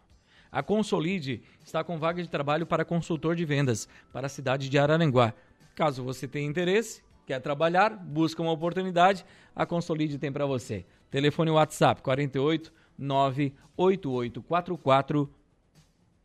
A 0.52 0.62
Consolide 0.62 1.42
está 1.64 1.82
com 1.82 1.98
vaga 1.98 2.22
de 2.22 2.28
trabalho 2.28 2.66
para 2.66 2.84
consultor 2.84 3.38
de 3.38 3.46
vendas 3.46 3.88
para 4.12 4.28
a 4.28 4.30
cidade 4.30 4.68
de 4.68 4.78
Araranguá. 4.78 5.34
Caso 5.76 6.04
você 6.04 6.28
tenha 6.28 6.46
interesse, 6.46 7.02
quer 7.32 7.40
trabalhar, 7.40 7.96
busca 7.96 8.42
uma 8.42 8.52
oportunidade, 8.52 9.26
a 9.56 9.66
Consolide 9.66 10.18
tem 10.18 10.34
para 10.34 10.46
você. 10.46 10.86
Telefone 11.10 11.50
WhatsApp 11.50 12.02
48 12.02 12.74
98844 12.98 15.34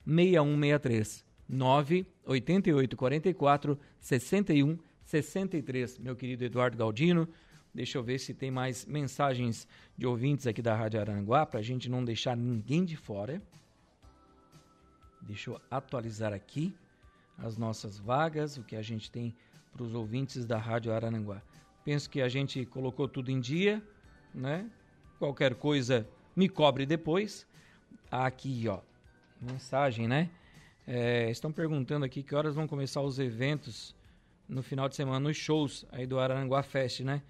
6163 0.04 1.24
98844 1.48 3.78
6163. 4.00 5.98
Meu 6.00 6.16
querido 6.16 6.44
Eduardo 6.44 6.76
Galdino, 6.76 7.28
deixa 7.72 7.98
eu 7.98 8.02
ver 8.02 8.18
se 8.18 8.34
tem 8.34 8.50
mais 8.50 8.84
mensagens 8.84 9.68
de 9.96 10.08
ouvintes 10.08 10.48
aqui 10.48 10.60
da 10.60 10.74
Rádio 10.74 11.00
Aranguá 11.00 11.46
para 11.46 11.60
a 11.60 11.62
gente 11.62 11.88
não 11.88 12.04
deixar 12.04 12.36
ninguém 12.36 12.84
de 12.84 12.96
fora. 12.96 13.40
Deixa 15.22 15.50
eu 15.50 15.60
atualizar 15.70 16.32
aqui 16.32 16.74
as 17.38 17.56
nossas 17.56 17.96
vagas, 17.96 18.56
o 18.56 18.64
que 18.64 18.74
a 18.74 18.82
gente 18.82 19.08
tem 19.08 19.36
para 19.76 19.84
os 19.84 19.94
ouvintes 19.94 20.46
da 20.46 20.56
Rádio 20.56 20.92
Arananguá. 20.92 21.42
Penso 21.84 22.08
que 22.08 22.22
a 22.22 22.28
gente 22.28 22.64
colocou 22.64 23.06
tudo 23.06 23.30
em 23.30 23.38
dia, 23.38 23.82
né? 24.34 24.68
Qualquer 25.18 25.54
coisa 25.54 26.08
me 26.34 26.48
cobre 26.48 26.86
depois. 26.86 27.46
Aqui, 28.10 28.66
ó, 28.68 28.80
mensagem, 29.40 30.08
né? 30.08 30.30
É, 30.86 31.30
estão 31.30 31.52
perguntando 31.52 32.04
aqui 32.04 32.22
que 32.22 32.34
horas 32.34 32.54
vão 32.54 32.66
começar 32.66 33.02
os 33.02 33.18
eventos 33.18 33.94
no 34.48 34.62
final 34.62 34.88
de 34.88 34.96
semana, 34.96 35.20
nos 35.20 35.36
shows 35.36 35.84
aí 35.90 36.06
do 36.06 36.18
Aranguá 36.18 36.62
Fest, 36.62 37.00
né? 37.00 37.22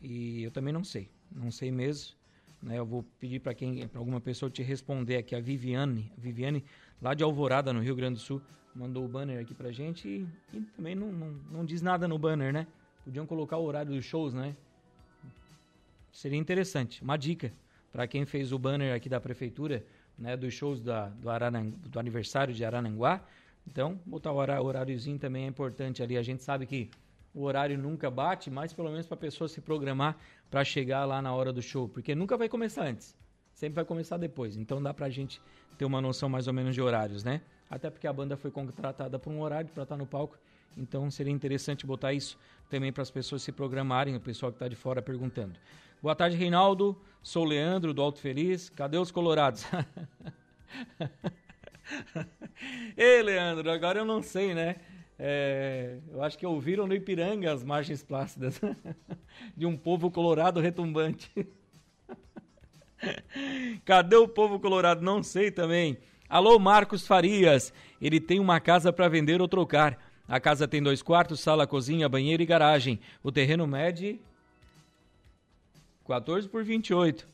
E 0.00 0.42
eu 0.42 0.50
também 0.50 0.72
não 0.72 0.84
sei, 0.84 1.10
não 1.30 1.50
sei 1.50 1.70
mesmo. 1.70 2.17
Né? 2.62 2.78
Eu 2.78 2.86
vou 2.86 3.04
pedir 3.18 3.40
para 3.40 3.54
quem, 3.54 3.86
para 3.88 3.98
alguma 3.98 4.20
pessoa 4.20 4.50
te 4.50 4.62
responder 4.62 5.16
aqui, 5.16 5.34
a 5.34 5.40
Viviane. 5.40 6.10
A 6.16 6.20
Viviane 6.20 6.64
lá 7.00 7.14
de 7.14 7.22
Alvorada, 7.22 7.72
no 7.72 7.80
Rio 7.80 7.94
Grande 7.94 8.14
do 8.14 8.20
Sul, 8.20 8.42
mandou 8.74 9.04
o 9.04 9.08
banner 9.08 9.40
aqui 9.40 9.54
pra 9.54 9.70
gente 9.72 10.08
e, 10.08 10.28
e 10.56 10.60
também 10.76 10.94
não, 10.94 11.12
não, 11.12 11.30
não, 11.50 11.64
diz 11.64 11.82
nada 11.82 12.06
no 12.06 12.18
banner, 12.18 12.52
né? 12.52 12.66
Podiam 13.04 13.26
colocar 13.26 13.56
o 13.56 13.64
horário 13.64 13.92
dos 13.92 14.04
shows, 14.04 14.34
né? 14.34 14.54
Seria 16.12 16.38
interessante. 16.38 17.02
Uma 17.02 17.16
dica 17.16 17.52
para 17.92 18.06
quem 18.06 18.26
fez 18.26 18.52
o 18.52 18.58
banner 18.58 18.94
aqui 18.94 19.08
da 19.08 19.20
prefeitura, 19.20 19.84
né, 20.18 20.36
dos 20.36 20.52
shows 20.52 20.80
da, 20.80 21.08
do, 21.08 21.30
Aranang, 21.30 21.70
do 21.70 21.98
aniversário 21.98 22.52
de 22.52 22.64
Arananguá. 22.64 23.24
Então, 23.66 24.00
botar 24.04 24.32
o 24.32 24.36
horáriozinho 24.36 25.18
também 25.18 25.44
é 25.44 25.46
importante 25.46 26.02
ali. 26.02 26.16
A 26.16 26.22
gente 26.22 26.42
sabe 26.42 26.66
que 26.66 26.90
o 27.38 27.42
horário 27.42 27.78
nunca 27.78 28.10
bate, 28.10 28.50
mas 28.50 28.72
pelo 28.72 28.90
menos 28.90 29.06
para 29.06 29.14
a 29.14 29.20
pessoa 29.20 29.48
se 29.48 29.60
programar 29.60 30.18
para 30.50 30.64
chegar 30.64 31.04
lá 31.04 31.22
na 31.22 31.32
hora 31.32 31.52
do 31.52 31.62
show, 31.62 31.88
porque 31.88 32.12
nunca 32.12 32.36
vai 32.36 32.48
começar 32.48 32.84
antes, 32.84 33.16
sempre 33.54 33.76
vai 33.76 33.84
começar 33.84 34.16
depois. 34.16 34.56
Então 34.56 34.82
dá 34.82 34.92
para 34.92 35.06
a 35.06 35.10
gente 35.10 35.40
ter 35.78 35.84
uma 35.84 36.00
noção 36.00 36.28
mais 36.28 36.48
ou 36.48 36.52
menos 36.52 36.74
de 36.74 36.82
horários, 36.82 37.22
né? 37.22 37.40
Até 37.70 37.90
porque 37.90 38.08
a 38.08 38.12
banda 38.12 38.36
foi 38.36 38.50
contratada 38.50 39.20
por 39.20 39.32
um 39.32 39.40
horário 39.40 39.70
para 39.72 39.84
estar 39.84 39.94
tá 39.94 39.98
no 39.98 40.06
palco, 40.06 40.36
então 40.76 41.08
seria 41.12 41.32
interessante 41.32 41.86
botar 41.86 42.12
isso 42.12 42.36
também 42.68 42.92
para 42.92 43.02
as 43.02 43.10
pessoas 43.10 43.42
se 43.42 43.52
programarem, 43.52 44.16
o 44.16 44.20
pessoal 44.20 44.50
que 44.50 44.56
está 44.56 44.66
de 44.66 44.74
fora 44.74 45.00
perguntando. 45.00 45.60
Boa 46.02 46.16
tarde, 46.16 46.36
Reinaldo. 46.36 47.00
Sou 47.22 47.44
o 47.44 47.48
Leandro 47.48 47.94
do 47.94 48.02
Alto 48.02 48.18
Feliz. 48.18 48.68
Cadê 48.68 48.98
os 48.98 49.12
colorados? 49.12 49.64
Ei, 52.96 53.22
Leandro, 53.22 53.70
agora 53.70 54.00
eu 54.00 54.04
não 54.04 54.22
sei, 54.22 54.54
né? 54.54 54.76
É, 55.18 55.98
eu 56.12 56.22
acho 56.22 56.38
que 56.38 56.46
ouviram 56.46 56.86
no 56.86 56.94
Ipiranga 56.94 57.52
as 57.52 57.64
margens 57.64 58.04
plácidas 58.04 58.60
de 59.56 59.66
um 59.66 59.76
povo 59.76 60.10
colorado 60.10 60.60
retumbante. 60.60 61.30
Cadê 63.84 64.16
o 64.16 64.28
povo 64.28 64.60
colorado? 64.60 65.02
Não 65.02 65.22
sei 65.22 65.50
também. 65.50 65.98
Alô, 66.28 66.58
Marcos 66.58 67.06
Farias. 67.06 67.72
Ele 68.00 68.20
tem 68.20 68.38
uma 68.38 68.60
casa 68.60 68.92
para 68.92 69.08
vender 69.08 69.40
ou 69.40 69.48
trocar. 69.48 69.98
A 70.28 70.38
casa 70.38 70.68
tem 70.68 70.82
dois 70.82 71.02
quartos, 71.02 71.40
sala, 71.40 71.66
cozinha, 71.66 72.08
banheiro 72.08 72.42
e 72.42 72.46
garagem. 72.46 73.00
O 73.22 73.32
terreno 73.32 73.66
mede 73.66 74.20
14 76.06 76.48
por 76.48 76.62
28. 76.62 77.26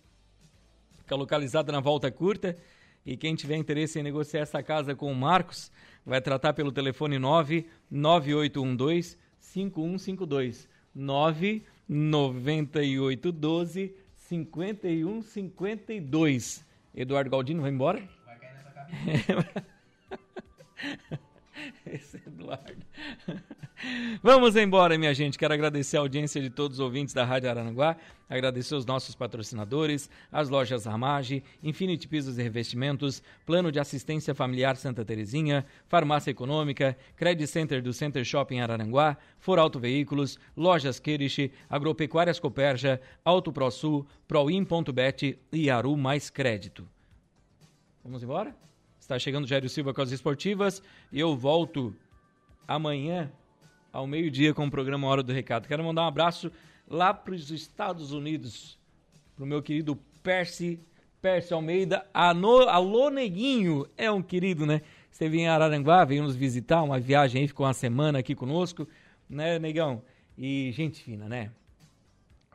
Fica 0.99 1.17
localizada 1.17 1.71
na 1.71 1.81
volta 1.81 2.11
curta. 2.11 2.57
E 3.05 3.17
quem 3.17 3.35
tiver 3.35 3.57
interesse 3.57 3.99
em 3.99 4.03
negociar 4.03 4.41
essa 4.41 4.63
casa 4.63 4.95
com 4.95 5.13
o 5.13 5.15
Marcos, 5.15 5.71
vai 6.05 6.21
tratar 6.21 6.53
pelo 6.53 6.73
telefone 6.73 7.19
99812 7.19 9.17
5152. 9.39 10.69
99812 10.95 13.95
5152. 14.29 16.65
Eduardo 16.95 17.31
Galdino 17.31 17.63
vai 17.63 17.71
embora? 17.71 18.03
Vai 18.25 18.39
cair 18.39 18.55
nessa 18.55 18.71
cabeça. 18.73 19.67
Esse 21.87 22.17
Eduardo. 22.27 22.85
Vamos 24.23 24.57
embora, 24.57 24.97
minha 24.97 25.13
gente. 25.13 25.39
Quero 25.39 25.53
agradecer 25.53 25.97
a 25.97 26.01
audiência 26.01 26.41
de 26.41 26.49
todos 26.49 26.79
os 26.79 26.85
ouvintes 26.85 27.13
da 27.13 27.25
Rádio 27.25 27.51
Aranguá, 27.51 27.97
agradecer 28.29 28.75
os 28.75 28.87
nossos 28.87 29.15
patrocinadores, 29.15 30.09
as 30.33 30.49
lojas 30.49 30.87
Ramage, 30.87 31.43
Infinity 31.63 32.09
Pisos 32.09 32.39
e 32.39 32.43
Revestimentos, 32.43 33.23
Plano 33.45 33.71
de 33.71 33.79
Assistência 33.79 34.35
Familiar 34.35 34.77
Santa 34.77 35.05
Terezinha, 35.05 35.67
Farmácia 35.89 36.31
Econômica, 36.31 36.97
Credit 37.17 37.47
Center 37.47 37.83
do 37.83 37.93
Center 37.93 38.25
Shopping 38.25 38.61
Araranguá, 38.61 39.17
For 39.39 39.59
Auto 39.59 39.79
Veículos, 39.79 40.39
Lojas 40.57 40.99
Kerish, 40.99 41.51
Agropecuárias 41.69 42.41
Coperja, 42.41 43.01
Auto 43.25 43.53
ProSul, 43.53 44.07
Proin.bet 44.27 45.39
e 45.53 45.69
Aru 45.69 45.97
Mais 45.97 46.31
Crédito. 46.31 46.89
Vamos 48.03 48.23
embora? 48.23 48.57
Está 48.99 49.19
chegando 49.19 49.45
o 49.45 49.47
Jairo 49.47 49.69
Silva 49.69 49.93
com 49.93 50.01
as 50.01 50.13
esportivas 50.13 50.83
e 51.13 51.21
eu 51.21 51.37
volto 51.37 51.95
amanhã 52.67 53.31
ao 53.95 54.09
meio-dia 54.09 54.53
com 54.53 54.67
o 54.67 54.71
programa 54.71 55.07
Hora 55.07 55.23
do 55.23 55.33
Recado. 55.33 55.69
Quero 55.69 55.85
mandar 55.85 56.03
um 56.03 56.09
abraço 56.09 56.51
lá 56.89 57.15
para 57.15 57.33
os 57.33 57.49
Estados 57.53 58.11
Unidos, 58.13 58.77
para 59.37 59.45
o 59.45 59.47
meu 59.47 59.63
querido 59.63 59.95
Percy, 60.21 60.81
Percy 61.23 61.55
Almeida. 61.55 62.05
Alô, 62.13 63.09
Neguinho, 63.09 63.87
é 63.97 64.11
um 64.11 64.21
querido, 64.21 64.67
né? 64.67 64.83
Esteve 65.13 65.39
em 65.39 65.47
Araranguá, 65.47 66.05
veio 66.05 66.25
nos 66.25 66.35
visitar, 66.35 66.83
uma 66.83 66.99
viagem 66.99 67.43
aí, 67.43 67.47
ficou 67.47 67.65
uma 67.65 67.73
semana 67.73 68.19
aqui 68.19 68.35
conosco, 68.35 68.89
né, 69.31 69.61
Negão? 69.61 70.03
E 70.37 70.73
gente 70.73 71.01
fina, 71.01 71.29
né? 71.29 71.53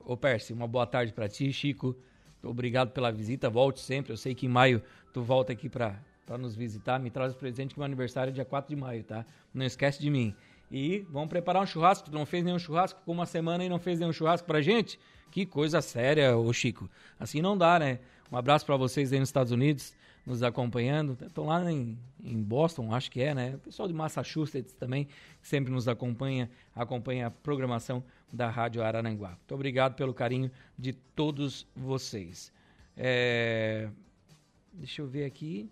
Ô 0.04 0.18
Percy, 0.18 0.52
uma 0.52 0.68
boa 0.68 0.86
tarde 0.86 1.14
para 1.14 1.30
ti, 1.30 1.54
Chico. 1.54 1.96
Obrigado 2.44 2.92
pela 2.92 3.14
visita, 3.14 3.50
volte 3.50 3.80
sempre. 3.80 4.12
Eu 4.12 4.18
sei 4.18 4.36
que 4.36 4.46
em 4.46 4.50
maio 4.50 4.84
tu 5.14 5.24
volta 5.24 5.54
aqui 5.54 5.70
para 5.70 6.02
nos 6.38 6.54
visitar, 6.54 7.00
me 7.00 7.10
traz 7.10 7.32
o 7.32 7.38
presente 7.38 7.74
que 7.74 7.80
meu 7.80 7.86
aniversário 7.86 8.30
é 8.30 8.34
dia 8.34 8.44
4 8.44 8.76
de 8.76 8.80
maio, 8.80 9.06
tá? 9.06 9.26
Não 9.54 9.66
esquece 9.66 10.02
de 10.02 10.10
mim. 10.10 10.36
E 10.72 11.06
vamos 11.10 11.30
preparar 11.30 11.64
um 11.64 11.66
churrasco. 11.66 12.10
Tu 12.10 12.16
não 12.16 12.26
fez 12.26 12.44
nenhum 12.44 12.60
churrasco 12.60 13.02
com 13.04 13.12
uma 13.12 13.26
semana 13.26 13.64
e 13.64 13.70
não 13.70 13.80
fez 13.80 14.00
nenhum 14.00 14.14
churrasco 14.14 14.48
pra 14.48 14.62
gente? 14.62 15.00
Que 15.32 15.46
coisa 15.46 15.82
séria, 15.82 16.38
ô 16.38 16.52
Chico. 16.54 16.90
Assim 17.20 17.42
não 17.42 17.58
dá, 17.58 17.80
né? 17.80 18.00
Um 18.32 18.38
abraço 18.38 18.66
para 18.66 18.78
vocês 18.78 19.12
aí 19.12 19.20
nos 19.20 19.30
Estados 19.30 19.52
Unidos, 19.52 19.94
nos 20.26 20.44
acompanhando. 20.44 21.18
Estão 21.26 21.46
lá 21.46 21.72
em, 21.72 21.98
em, 22.24 22.42
Boston, 22.42 22.94
acho 22.94 23.10
que 23.10 23.22
é, 23.22 23.34
né? 23.34 23.56
O 23.56 23.60
pessoal 23.60 23.88
de 23.88 23.94
Massachusetts 23.94 24.74
também, 24.74 25.08
sempre 25.42 25.72
nos 25.72 25.88
acompanha, 25.88 26.50
acompanha 26.76 27.28
a 27.28 27.32
programação 27.32 28.04
da 28.32 28.50
Rádio 28.50 28.84
Araranguá. 28.84 29.30
Muito 29.30 29.56
obrigado 29.56 29.96
pelo 29.96 30.14
carinho 30.14 30.52
de 30.78 30.94
todos 30.94 31.66
vocês. 31.76 32.52
É... 32.96 33.90
Deixa 34.74 35.02
eu 35.02 35.08
ver 35.08 35.26
aqui. 35.26 35.70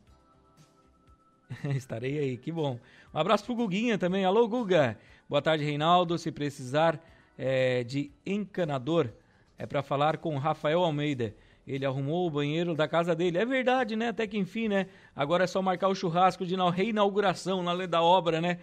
Estarei 1.76 2.18
aí, 2.20 2.38
que 2.38 2.52
bom. 2.52 2.80
Um 3.14 3.20
abraço 3.20 3.46
pro 3.46 3.56
Guguinha 3.56 3.98
também. 3.98 4.26
Alô, 4.26 4.48
Guga. 4.48 4.98
Boa 5.30 5.42
tarde, 5.42 5.64
Reinaldo. 5.64 6.18
Se 6.18 6.32
precisar 6.32 7.02
é, 7.38 7.84
de 7.84 8.12
encanador, 8.26 9.10
é 9.58 9.66
para 9.66 9.82
falar 9.82 10.18
com 10.18 10.38
Rafael 10.38 10.82
Almeida. 10.82 11.34
Ele 11.66 11.86
arrumou 11.86 12.28
o 12.28 12.32
banheiro 12.32 12.74
da 12.76 12.88
casa 12.88 13.16
dele. 13.16 13.38
É 13.38 13.46
verdade, 13.46 13.96
né? 13.96 14.10
Até 14.10 14.26
que 14.26 14.38
enfim, 14.38 14.68
né? 14.68 14.88
Agora 15.16 15.44
é 15.44 15.48
só 15.48 15.62
marcar 15.62 15.90
o 15.90 15.96
churrasco 15.96 16.46
de 16.46 16.56
reinauguração 16.74 17.62
na 17.62 17.74
lei 17.74 17.88
da 17.88 18.02
obra, 18.02 18.40
né? 18.40 18.60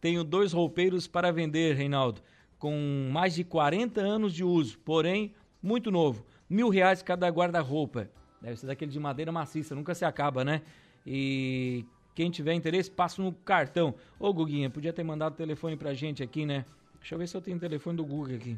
Tenho 0.00 0.22
dois 0.22 0.52
roupeiros 0.52 1.06
para 1.08 1.32
vender, 1.32 1.74
Reinaldo, 1.74 2.20
com 2.58 3.08
mais 3.10 3.34
de 3.34 3.42
40 3.42 4.00
anos 4.00 4.34
de 4.34 4.44
uso, 4.44 4.78
porém 4.80 5.34
muito 5.62 5.90
novo. 5.90 6.24
Mil 6.48 6.68
reais 6.68 7.02
cada 7.02 7.26
guarda-roupa. 7.28 8.08
Deve 8.40 8.56
ser 8.56 8.66
daquele 8.66 8.90
de 8.90 9.00
madeira 9.00 9.32
maciça, 9.32 9.74
nunca 9.74 9.94
se 9.94 10.04
acaba, 10.04 10.44
né? 10.44 10.62
E 11.06 11.84
quem 12.14 12.30
tiver 12.30 12.54
interesse, 12.54 12.90
passa 12.90 13.20
no 13.20 13.32
cartão. 13.32 13.94
Ô, 14.18 14.32
Guguinha, 14.32 14.70
podia 14.70 14.92
ter 14.92 15.02
mandado 15.02 15.32
o 15.32 15.36
telefone 15.36 15.76
pra 15.76 15.92
gente 15.94 16.22
aqui, 16.22 16.46
né? 16.46 16.64
Deixa 17.00 17.14
eu 17.14 17.18
ver 17.18 17.26
se 17.26 17.36
eu 17.36 17.40
tenho 17.40 17.56
o 17.56 17.60
telefone 17.60 17.96
do 17.96 18.04
Guga 18.04 18.36
aqui. 18.36 18.56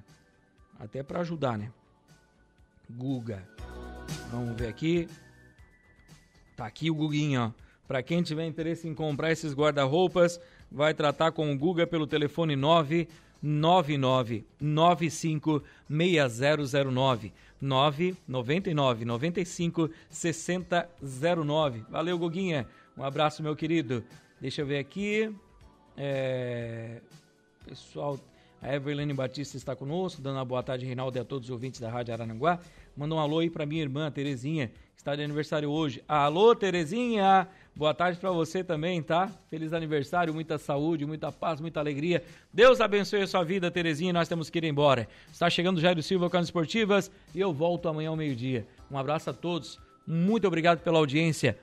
Até 0.79 1.03
para 1.03 1.21
ajudar, 1.21 1.57
né? 1.57 1.73
Guga. 2.91 3.43
Vamos 4.31 4.57
ver 4.57 4.69
aqui. 4.69 5.09
Tá 6.55 6.67
aqui 6.67 6.91
o 6.91 6.95
Guguinha, 6.95 7.47
ó. 7.47 7.67
Pra 7.89 8.03
quem 8.03 8.23
tiver 8.23 8.47
interesse 8.47 8.87
em 8.89 8.95
comprar 8.95 9.33
esses 9.33 9.55
guarda-roupas, 9.55 10.41
vai 10.71 10.93
tratar 10.93 11.33
com 11.33 11.53
o 11.53 11.59
Guga 11.59 11.87
pelo 11.87 12.07
telefone 12.07 12.57
999 12.57 14.45
95 14.61 15.63
6009 15.89 17.33
999 17.61 19.05
95 19.05 19.91
6009. 20.11 21.85
Valeu, 21.89 22.19
Guguinha. 22.19 22.67
Um 22.97 23.05
abraço, 23.05 23.43
meu 23.43 23.55
querido. 23.55 24.03
Deixa 24.41 24.63
eu 24.63 24.67
ver 24.67 24.79
aqui. 24.79 25.31
É... 25.99 27.03
Pessoal, 27.67 28.19
a 28.63 28.75
Everlane 28.75 29.13
Batista 29.13 29.59
está 29.59 29.77
conosco, 29.77 30.23
dando 30.23 30.37
uma 30.37 30.45
boa 30.47 30.63
tarde, 30.63 30.87
Reinaldo, 30.87 31.19
e 31.19 31.21
a 31.21 31.25
todos 31.25 31.49
os 31.49 31.51
ouvintes 31.51 31.79
da 31.79 31.91
Rádio 31.91 32.15
Arananguá. 32.15 32.59
Manda 32.97 33.15
um 33.15 33.19
alô 33.19 33.41
aí 33.41 33.51
para 33.51 33.67
minha 33.67 33.83
irmã, 33.83 34.11
Terezinha, 34.11 34.69
que 34.69 35.01
está 35.01 35.15
de 35.15 35.23
aniversário 35.23 35.69
hoje. 35.69 36.03
Alô, 36.09 36.55
Terezinha! 36.55 37.47
Boa 37.75 37.93
tarde 37.93 38.19
para 38.19 38.31
você 38.31 38.65
também, 38.65 39.03
tá? 39.03 39.31
Feliz 39.51 39.75
aniversário, 39.75 40.33
muita 40.33 40.57
saúde, 40.57 41.05
muita 41.05 41.31
paz, 41.31 41.61
muita 41.61 41.81
alegria. 41.81 42.25
Deus 42.51 42.81
abençoe 42.81 43.21
a 43.21 43.27
sua 43.27 43.45
vida, 43.45 43.71
Terezinha. 43.71 44.15
Nós 44.15 44.27
temos 44.27 44.49
que 44.49 44.57
ir 44.57 44.65
embora. 44.65 45.07
Está 45.31 45.51
chegando 45.51 45.83
Jairo 45.83 46.03
Silva 46.03 46.31
com 46.31 46.39
as 46.39 46.47
esportivas 46.47 47.11
e 47.35 47.41
eu 47.41 47.53
volto 47.53 47.91
amanhã 47.91 48.09
ao 48.09 48.17
meio-dia. 48.17 48.67
Um 48.91 48.97
abraço 48.97 49.29
a 49.29 49.35
todos. 49.35 49.79
Muito 50.07 50.47
obrigado 50.47 50.81
pela 50.81 50.97
audiência. 50.97 51.59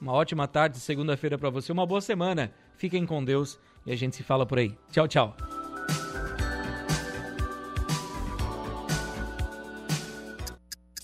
Uma 0.00 0.12
ótima 0.12 0.46
tarde, 0.46 0.78
segunda-feira 0.78 1.38
para 1.38 1.50
você, 1.50 1.72
uma 1.72 1.86
boa 1.86 2.00
semana. 2.00 2.52
Fiquem 2.76 3.06
com 3.06 3.24
Deus 3.24 3.58
e 3.86 3.92
a 3.92 3.96
gente 3.96 4.16
se 4.16 4.22
fala 4.22 4.44
por 4.44 4.58
aí. 4.58 4.76
Tchau, 4.90 5.08
tchau. 5.08 5.36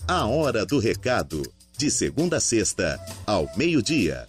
A 0.07 0.27
hora 0.27 0.65
do 0.65 0.79
recado, 0.79 1.41
de 1.77 1.89
segunda 1.89 2.37
a 2.37 2.39
sexta, 2.39 2.99
ao 3.25 3.49
meio-dia. 3.57 4.25